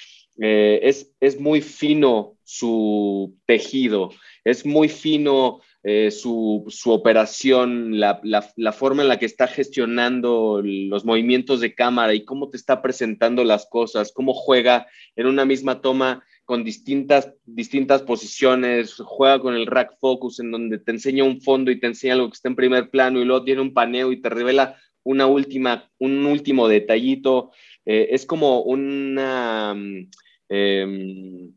eh, 0.40 0.80
es, 0.82 1.12
es, 1.20 1.40
muy 1.40 1.60
fino 1.60 2.36
su 2.44 3.36
tejido, 3.46 4.10
es 4.44 4.64
muy 4.64 4.88
fino 4.88 5.60
eh, 5.82 6.10
su, 6.10 6.64
su, 6.68 6.90
operación, 6.92 7.98
la, 7.98 8.20
la, 8.22 8.72
forma 8.72 9.02
en 9.02 9.08
la 9.08 9.18
que 9.18 9.26
está 9.26 9.46
gestionando 9.46 10.60
los 10.62 11.04
movimientos 11.04 11.60
de 11.60 11.74
cámara 11.74 12.14
y 12.14 12.24
cómo 12.24 12.50
te 12.50 12.56
está 12.56 12.82
presentando 12.82 13.44
las 13.44 13.66
cosas, 13.66 14.12
cómo 14.12 14.32
juega 14.32 14.86
en 15.16 15.26
una 15.26 15.44
misma 15.44 15.80
toma 15.80 16.24
con 16.44 16.64
distintas, 16.64 17.34
distintas 17.44 18.02
posiciones, 18.02 18.94
juega 19.04 19.38
con 19.38 19.54
el 19.54 19.66
rack 19.66 19.98
focus 20.00 20.40
en 20.40 20.50
donde 20.50 20.78
te 20.78 20.92
enseña 20.92 21.22
un 21.22 21.42
fondo 21.42 21.70
y 21.70 21.78
te 21.78 21.88
enseña 21.88 22.14
algo 22.14 22.28
que 22.28 22.34
está 22.34 22.48
en 22.48 22.56
primer 22.56 22.90
plano 22.90 23.20
y 23.20 23.24
luego 23.24 23.44
tiene 23.44 23.60
un 23.60 23.74
paneo 23.74 24.12
y 24.12 24.22
te 24.22 24.30
revela 24.30 24.76
una 25.02 25.26
última, 25.26 25.90
un 25.98 26.24
último 26.24 26.66
detallito. 26.66 27.50
Eh, 27.84 28.08
es 28.12 28.24
como 28.24 28.62
una... 28.62 29.74
Mm, 29.74 30.10
em, 30.48 31.52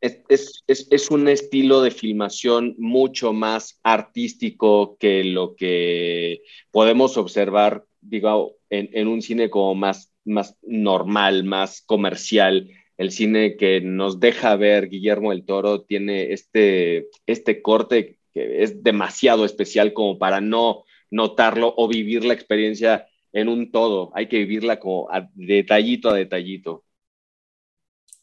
es, 0.00 0.22
es, 0.66 0.88
es, 0.90 1.10
un 1.10 1.28
estilo 1.28 1.82
de 1.82 1.90
filmación 1.90 2.74
mucho 2.78 3.32
más 3.32 3.78
artístico 3.82 4.96
que 4.98 5.24
lo 5.24 5.54
que 5.56 6.42
podemos 6.70 7.16
observar, 7.16 7.84
digo, 8.00 8.56
en, 8.70 8.88
en 8.92 9.08
un 9.08 9.20
cine 9.20 9.50
como 9.50 9.74
más, 9.74 10.12
más 10.24 10.56
normal, 10.62 11.44
más 11.44 11.82
comercial 11.82 12.70
el 13.00 13.12
cine 13.12 13.56
que 13.56 13.80
nos 13.80 14.20
deja 14.20 14.56
ver 14.56 14.90
Guillermo 14.90 15.30
del 15.30 15.46
Toro 15.46 15.80
tiene 15.84 16.34
este, 16.34 17.08
este 17.24 17.62
corte 17.62 18.18
que 18.34 18.62
es 18.62 18.82
demasiado 18.82 19.46
especial 19.46 19.94
como 19.94 20.18
para 20.18 20.42
no 20.42 20.84
notarlo 21.10 21.72
o 21.78 21.88
vivir 21.88 22.26
la 22.26 22.34
experiencia 22.34 23.06
en 23.32 23.48
un 23.48 23.72
todo. 23.72 24.10
Hay 24.14 24.28
que 24.28 24.40
vivirla 24.40 24.78
como 24.78 25.08
detallito 25.32 26.10
a 26.10 26.14
detallito. 26.14 26.84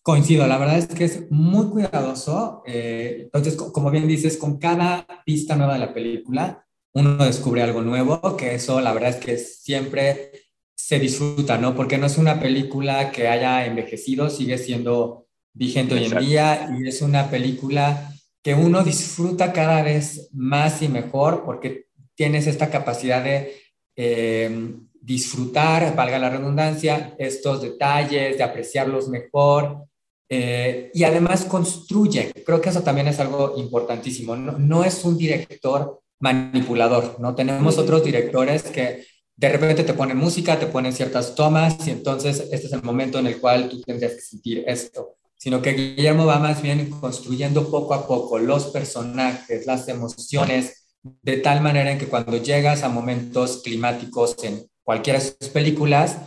Coincido, 0.08 0.48
la 0.48 0.58
verdad 0.58 0.78
es 0.78 0.88
que 0.88 1.04
es 1.04 1.30
muy 1.32 1.65
cuidadoso. 1.67 2.63
Eh, 2.65 3.24
entonces, 3.24 3.58
como 3.58 3.91
bien 3.91 4.08
dices, 4.08 4.38
con 4.38 4.58
cada 4.58 5.06
pista 5.26 5.58
nueva 5.58 5.74
de 5.74 5.80
la 5.80 5.93
película, 5.93 6.65
uno 6.93 7.26
descubre 7.26 7.62
algo 7.62 7.82
nuevo, 7.82 8.38
que 8.38 8.56
eso 8.56 8.80
la 8.80 8.93
verdad 8.93 9.10
es 9.10 9.15
que 9.17 9.38
siempre 9.38 10.32
se 10.74 10.98
disfruta, 10.98 11.58
¿no? 11.58 11.76
Porque 11.76 11.98
no 11.98 12.06
es 12.06 12.17
una 12.17 12.39
película 12.39 13.12
que 13.12 13.28
haya 13.28 13.65
envejecido, 13.65 14.30
sigue 14.30 14.58
siendo 14.58 15.28
vigente 15.52 15.96
hoy 15.96 16.06
en 16.06 16.20
día 16.20 16.74
y 16.80 16.88
es 16.88 17.02
una 17.02 17.30
película 17.30 18.10
que 18.41 18.54
uno 18.54 18.86
disfruta 18.86 19.52
cada 19.52 19.84
vez 19.84 20.30
más 20.32 20.82
y 20.82 20.88
mejor 20.88 21.43
porque 21.43 21.88
tienes 22.15 22.48
esta 22.48 22.70
capacidad 22.70 23.26
de 23.26 23.56
eh, 23.98 24.74
disfrutar, 25.02 25.93
valga 25.98 26.17
la 26.17 26.30
redundancia, 26.30 27.13
estos 27.20 27.62
detalles, 27.62 28.38
de 28.38 28.43
apreciarlos 28.43 29.10
mejor 29.10 29.86
eh, 30.30 30.92
y 30.94 31.04
además 31.04 31.46
construye. 31.46 32.34
Creo 32.46 32.62
que 32.62 32.70
eso 32.70 32.82
también 32.82 33.08
es 33.08 33.20
algo 33.20 33.54
importantísimo. 33.58 34.36
No, 34.36 34.54
no 34.54 34.84
es 34.84 35.04
un 35.06 35.18
director 35.18 36.02
manipulador, 36.20 37.20
¿no? 37.20 37.36
Tenemos 37.36 37.78
otros 37.78 38.04
directores 38.04 38.63
que 38.63 39.06
de 39.36 39.50
repente 39.50 39.84
te 39.84 39.94
ponen 39.94 40.18
música, 40.18 40.60
te 40.60 40.66
ponen 40.66 40.94
ciertas 40.94 41.36
tomas 41.36 41.88
y 41.88 41.92
entonces 41.92 42.48
este 42.52 42.68
es 42.68 42.74
el 42.74 42.82
momento 42.82 43.20
en 43.20 43.28
el 43.28 43.40
cual 43.40 43.70
tú 43.70 43.82
tendrías 43.82 44.13
que 44.13 44.22
sentir 44.22 44.63
esto, 44.66 45.18
sino 45.38 45.62
que 45.62 45.74
Guillermo 45.74 46.26
va 46.26 46.40
más 46.40 46.62
bien 46.62 46.90
construyendo 46.90 47.70
poco 47.70 47.94
a 47.94 48.08
poco 48.08 48.40
los 48.40 48.66
personajes, 48.68 49.68
las 49.68 49.88
emociones, 49.88 50.88
de 51.22 51.38
tal 51.38 51.62
manera 51.62 51.92
en 51.92 52.00
que 52.00 52.08
cuando 52.08 52.38
llegas 52.38 52.82
a 52.82 52.90
momentos 52.90 53.62
climáticos 53.63 54.36
en 54.44 54.66
cualquiera 54.84 55.20
de 55.20 55.26
sus 55.26 55.50
películas, 55.50 56.18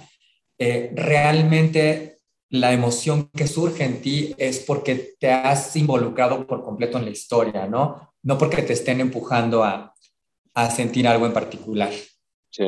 eh, 0.57 0.93
realmente 0.95 2.20
la 2.51 2.73
emoción 2.73 3.31
que 3.31 3.47
surge 3.47 3.85
en 3.85 4.03
ti 4.03 4.35
es 4.37 4.61
porque 4.61 5.15
te 5.19 5.31
has 5.31 5.75
involucrado 5.77 6.47
por 6.47 6.65
completo 6.65 6.99
en 6.99 7.05
la 7.05 7.11
historia, 7.11 7.67
¿no? 7.67 8.15
No 8.23 8.37
porque 8.37 8.63
te 8.63 8.73
estén 8.73 9.01
empujando 9.01 9.65
a, 9.65 9.95
a 10.55 10.71
sentir 10.71 11.07
algo 11.07 11.27
en 11.27 11.33
particular. 11.33 11.91
Sí. 12.51 12.65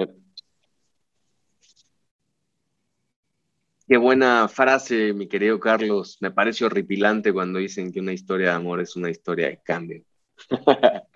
Qué 3.88 3.96
buena 3.96 4.48
frase, 4.48 5.12
mi 5.12 5.26
querido 5.26 5.58
Carlos. 5.58 6.16
Me 6.20 6.30
parece 6.30 6.64
horripilante 6.64 7.32
cuando 7.32 7.58
dicen 7.58 7.92
que 7.92 8.00
una 8.00 8.12
historia 8.12 8.50
de 8.50 8.54
amor 8.54 8.80
es 8.80 8.94
una 8.94 9.10
historia 9.10 9.48
de 9.48 9.60
cambio. 9.62 10.04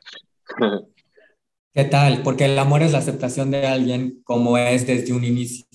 ¿Qué 1.73 1.85
tal? 1.85 2.23
Porque 2.23 2.47
el 2.47 2.59
amor 2.59 2.83
es 2.83 2.93
la 2.93 2.99
aceptación 2.99 3.53
de 3.53 3.67
alguien 3.67 4.23
como 4.25 4.59
es 4.59 4.87
desde 4.87 5.13
un 5.13 5.25
inicio. 5.25 5.67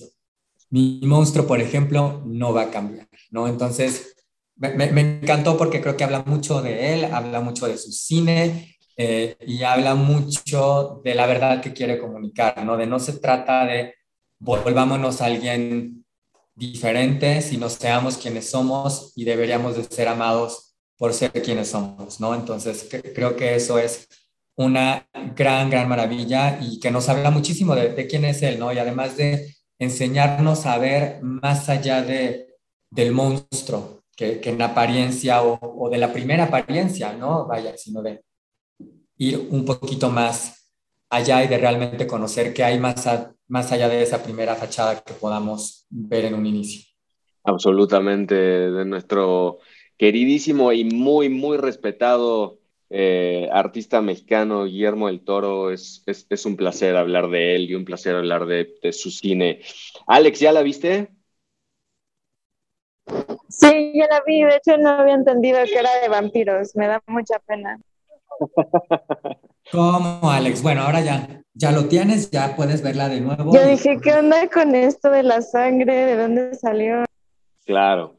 Mi 0.72 1.00
monstruo, 1.04 1.46
por 1.46 1.60
ejemplo, 1.60 2.22
no 2.24 2.54
va 2.54 2.62
a 2.62 2.70
cambiar, 2.70 3.06
¿no? 3.30 3.46
Entonces, 3.46 4.14
me, 4.56 5.18
encantó 5.20 5.58
porque 5.58 5.82
creo 5.82 5.98
que 5.98 6.04
habla 6.04 6.22
mucho 6.24 6.62
de 6.62 6.94
él, 6.94 7.04
habla 7.04 7.40
mucho 7.40 7.68
de 7.68 7.76
su 7.76 7.92
cine 7.92 8.78
eh, 8.96 9.36
y 9.46 9.64
habla 9.64 9.94
mucho 9.94 11.02
de 11.04 11.14
la 11.14 11.26
verdad 11.26 11.60
que 11.60 11.74
quiere 11.74 11.98
comunicar, 11.98 12.64
¿no? 12.64 12.78
De 12.78 12.86
no 12.86 12.98
se 12.98 13.12
trata 13.18 13.66
de 13.66 13.94
volvámonos 14.38 15.20
a 15.20 15.26
alguien 15.26 16.06
diferente, 16.54 17.42
sino 17.42 17.68
seamos 17.68 18.16
quienes 18.16 18.48
somos 18.48 19.12
y 19.14 19.24
deberíamos 19.24 19.76
de 19.76 19.84
ser 19.84 20.08
amados 20.08 20.74
por 20.96 21.12
ser 21.12 21.32
quienes 21.32 21.68
somos, 21.68 22.18
¿no? 22.18 22.34
Entonces, 22.34 22.88
creo 23.14 23.36
que 23.36 23.56
eso 23.56 23.78
es 23.78 24.08
una 24.56 25.06
gran, 25.36 25.68
gran 25.68 25.86
maravilla 25.86 26.58
y 26.62 26.80
que 26.80 26.90
nos 26.90 27.10
habla 27.10 27.30
muchísimo 27.30 27.74
de, 27.74 27.92
de, 27.92 28.06
quién 28.06 28.24
es 28.24 28.40
él, 28.40 28.58
¿no? 28.58 28.72
Y 28.72 28.78
además 28.78 29.18
de 29.18 29.54
enseñarnos 29.82 30.66
a 30.66 30.78
ver 30.78 31.22
más 31.22 31.68
allá 31.68 32.02
de, 32.02 32.56
del 32.90 33.12
monstruo, 33.12 34.04
que, 34.16 34.40
que 34.40 34.50
en 34.50 34.62
apariencia 34.62 35.42
o, 35.42 35.58
o, 35.60 35.90
de 35.90 35.98
la 35.98 36.12
primera 36.12 36.44
apariencia, 36.44 37.12
¿no? 37.12 37.46
Vaya, 37.46 37.76
sino 37.76 38.02
de 38.02 38.22
ir 39.16 39.48
un 39.50 39.64
poquito 39.64 40.10
más 40.10 40.70
allá 41.10 41.44
y 41.44 41.48
de 41.48 41.58
realmente 41.58 42.06
conocer 42.06 42.54
qué 42.54 42.64
hay 42.64 42.78
más, 42.78 43.06
más 43.48 43.72
allá 43.72 43.88
de 43.88 44.02
esa 44.02 44.22
primera 44.22 44.54
fachada 44.54 45.00
que 45.00 45.14
podamos 45.14 45.86
ver 45.90 46.26
en 46.26 46.34
un 46.34 46.46
inicio. 46.46 46.82
Absolutamente, 47.44 48.34
de 48.34 48.84
nuestro 48.84 49.58
queridísimo 49.98 50.72
y 50.72 50.84
muy, 50.84 51.28
muy 51.28 51.56
respetado 51.56 52.61
eh, 52.94 53.48
artista 53.50 54.02
mexicano 54.02 54.64
Guillermo 54.64 55.06
del 55.06 55.24
Toro, 55.24 55.70
es, 55.70 56.02
es, 56.06 56.26
es, 56.28 56.44
un 56.44 56.56
placer 56.56 56.94
hablar 56.94 57.30
de 57.30 57.56
él 57.56 57.70
y 57.70 57.74
un 57.74 57.86
placer 57.86 58.14
hablar 58.14 58.44
de, 58.44 58.74
de 58.82 58.92
su 58.92 59.10
cine. 59.10 59.60
Alex, 60.06 60.40
¿ya 60.40 60.52
la 60.52 60.62
viste? 60.62 61.08
Sí, 63.48 63.92
ya 63.94 64.06
la 64.08 64.22
vi. 64.26 64.42
De 64.42 64.56
hecho, 64.56 64.76
no 64.76 64.90
había 64.90 65.14
entendido 65.14 65.58
que 65.64 65.78
era 65.78 66.00
de 66.02 66.08
vampiros. 66.08 66.76
Me 66.76 66.86
da 66.86 67.02
mucha 67.06 67.38
pena. 67.46 67.80
¿Cómo, 69.72 70.30
Alex? 70.30 70.62
Bueno, 70.62 70.82
ahora 70.82 71.00
ya, 71.00 71.42
ya 71.54 71.72
lo 71.72 71.86
tienes, 71.86 72.30
ya 72.30 72.56
puedes 72.56 72.82
verla 72.82 73.08
de 73.08 73.20
nuevo. 73.20 73.54
Yo 73.54 73.66
dije, 73.66 73.98
¿qué 74.02 74.12
onda 74.14 74.48
con 74.48 74.74
esto 74.74 75.10
de 75.10 75.22
la 75.22 75.40
sangre? 75.40 75.94
¿De 75.94 76.16
dónde 76.16 76.54
salió? 76.56 77.04
Claro. 77.64 78.18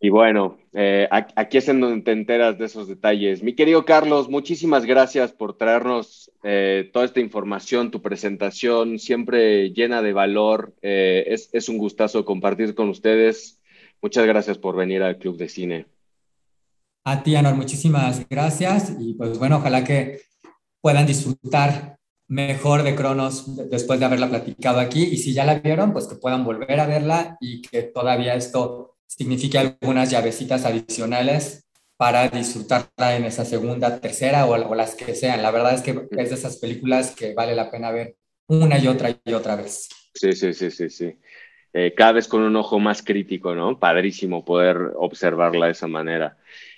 Y 0.00 0.10
bueno, 0.10 0.58
eh, 0.74 1.08
aquí 1.10 1.58
es 1.58 1.68
en 1.68 1.80
donde 1.80 2.02
te 2.02 2.12
enteras 2.12 2.56
de 2.56 2.66
esos 2.66 2.86
detalles. 2.86 3.42
Mi 3.42 3.54
querido 3.54 3.84
Carlos, 3.84 4.28
muchísimas 4.28 4.84
gracias 4.84 5.32
por 5.32 5.56
traernos 5.56 6.30
eh, 6.44 6.88
toda 6.92 7.04
esta 7.04 7.18
información, 7.18 7.90
tu 7.90 8.00
presentación, 8.00 9.00
siempre 9.00 9.70
llena 9.70 10.00
de 10.00 10.12
valor. 10.12 10.72
Eh, 10.82 11.24
es, 11.28 11.50
es, 11.52 11.68
un 11.68 11.78
gustazo 11.78 12.24
compartir 12.24 12.76
con 12.76 12.88
ustedes. 12.90 13.60
Muchas 14.00 14.24
gracias 14.24 14.56
por 14.56 14.76
venir 14.76 15.02
al 15.02 15.18
Club 15.18 15.36
de 15.36 15.48
Cine. 15.48 15.86
A 17.04 17.24
ti, 17.24 17.34
Anor, 17.34 17.56
muchísimas 17.56 18.28
gracias. 18.28 18.94
Y 19.00 19.14
pues 19.14 19.36
bueno, 19.36 19.56
ojalá 19.56 19.82
que 19.82 20.20
puedan 20.80 21.06
disfrutar 21.06 21.98
mejor 22.28 22.84
de 22.84 22.94
Cronos 22.94 23.56
después 23.68 23.98
de 23.98 24.06
haberla 24.06 24.28
platicado 24.28 24.78
aquí. 24.78 25.02
Y 25.02 25.16
si 25.16 25.32
ya 25.32 25.44
la 25.44 25.58
vieron, 25.58 25.92
pues 25.92 26.06
que 26.06 26.14
puedan 26.14 26.44
volver 26.44 26.78
a 26.78 26.86
verla 26.86 27.36
y 27.40 27.62
que 27.62 27.82
todavía 27.82 28.36
esto 28.36 28.97
signifique 29.08 29.58
algunas 29.58 30.10
llavecitas 30.10 30.64
adicionales 30.64 31.66
para 31.96 32.28
disfrutarla 32.28 33.16
en 33.16 33.24
esa 33.24 33.44
segunda, 33.44 34.00
tercera 34.00 34.46
o, 34.46 34.52
o, 34.52 34.74
las 34.76 34.94
que 34.94 35.16
sean. 35.16 35.42
La 35.42 35.50
verdad 35.50 35.74
es 35.74 35.82
que 35.82 36.06
es 36.12 36.28
de 36.28 36.34
esas 36.34 36.58
películas 36.58 37.16
que 37.16 37.34
vale 37.34 37.56
la 37.56 37.70
pena 37.72 37.90
ver 37.90 38.14
una 38.46 38.78
y 38.78 38.86
otra 38.86 39.10
y 39.24 39.32
otra 39.32 39.56
vez. 39.56 39.88
Sí, 40.14 40.32
sí, 40.32 40.54
sí, 40.54 40.70
sí, 40.70 40.88
sí. 40.88 41.18
Eh, 41.72 41.94
cada 41.96 42.12
vez 42.12 42.28
con 42.28 42.42
un 42.42 42.54
ojo 42.54 42.78
más 42.78 43.02
crítico, 43.02 43.54
¿no? 43.54 43.78
Padrísimo 43.78 44.44
poder 44.44 44.92
observarla 44.96 45.66
de 45.66 45.72
esa 45.72 45.88
manera. 45.88 46.36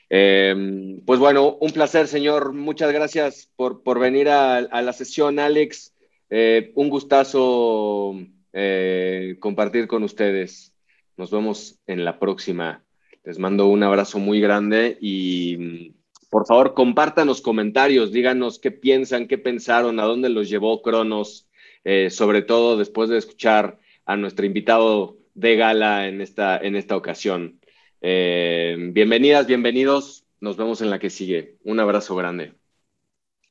Eh, 0.09 1.01
pues 1.07 1.21
bueno, 1.21 1.57
un 1.61 1.71
placer, 1.71 2.09
señor. 2.09 2.53
Muchas 2.53 2.93
gracias 2.93 3.51
por, 3.57 3.83
por 3.83 4.01
venir 4.01 4.29
a, 4.29 4.57
a, 4.57 4.83
la 4.83 4.93
sesión, 4.93 5.39
Alex. 5.39 5.95
Eh, 6.31 6.73
un 6.75 6.89
gustazo 6.89 8.17
eh, 8.53 9.37
compartir 9.39 9.87
con 9.87 10.03
ustedes. 10.03 10.73
Nos 11.17 11.31
vemos 11.31 11.79
en 11.87 12.05
la 12.05 12.19
próxima. 12.19 12.85
Les 13.25 13.39
mando 13.39 13.67
un 13.67 13.83
abrazo 13.83 14.19
muy 14.19 14.41
grande 14.41 14.97
y 15.01 15.95
por 16.31 16.47
favor 16.47 16.75
compartan 16.75 17.27
los 17.27 17.41
comentarios, 17.41 18.13
díganos 18.13 18.59
qué 18.59 18.71
piensan, 18.71 19.27
qué 19.27 19.37
pensaron, 19.37 20.01
a 20.01 20.05
dónde 20.05 20.29
los 20.29 20.49
llevó 20.49 20.81
Cronos, 20.81 21.49
eh, 21.85 22.09
sobre 22.11 22.43
todo 22.43 22.77
después 22.77 23.11
de 23.11 23.19
escuchar 23.19 23.79
a 24.07 24.17
nuestro 24.17 24.47
invitado 24.47 25.19
de 25.35 25.57
gala 25.57 26.09
en 26.09 26.21
esta, 26.21 26.57
en 26.57 26.77
esta 26.77 26.97
ocasión. 26.97 27.61
Eh, 28.01 28.77
bienvenidas, 28.93 29.47
bienvenidos. 29.47 30.25
Nos 30.41 30.57
vemos 30.57 30.81
en 30.81 30.91
la 30.91 30.99
que 30.99 31.11
sigue. 31.11 31.59
Un 31.65 31.81
abrazo 31.81 32.17
grande. 32.17 32.55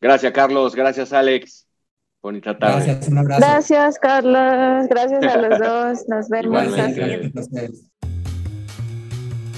Gracias, 0.02 0.32
Carlos. 0.34 0.76
Gracias, 0.76 1.14
Alex. 1.14 1.69
Bonita 2.22 2.58
tarde. 2.58 2.86
Gracias, 2.86 3.08
un 3.08 3.18
abrazo. 3.18 3.40
Gracias, 3.42 4.00
Carlos. 4.00 4.88
Gracias 4.90 5.24
a 5.24 5.38
los 5.38 5.60
dos. 5.60 6.06
Nos 6.08 6.30
vemos. 6.30 6.64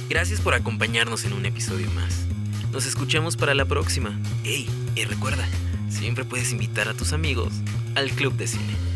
Gracias 0.09 0.41
por 0.41 0.53
acompañarnos 0.53 1.25
en 1.25 1.33
un 1.33 1.45
episodio 1.45 1.89
más. 1.91 2.27
Nos 2.71 2.85
escuchamos 2.85 3.35
para 3.35 3.55
la 3.55 3.65
próxima. 3.65 4.17
Hey, 4.43 4.69
y 4.95 5.05
recuerda, 5.05 5.43
siempre 5.89 6.23
puedes 6.23 6.51
invitar 6.51 6.87
a 6.87 6.93
tus 6.93 7.13
amigos 7.13 7.51
al 7.95 8.09
Club 8.11 8.33
de 8.33 8.47
Cine. 8.47 8.90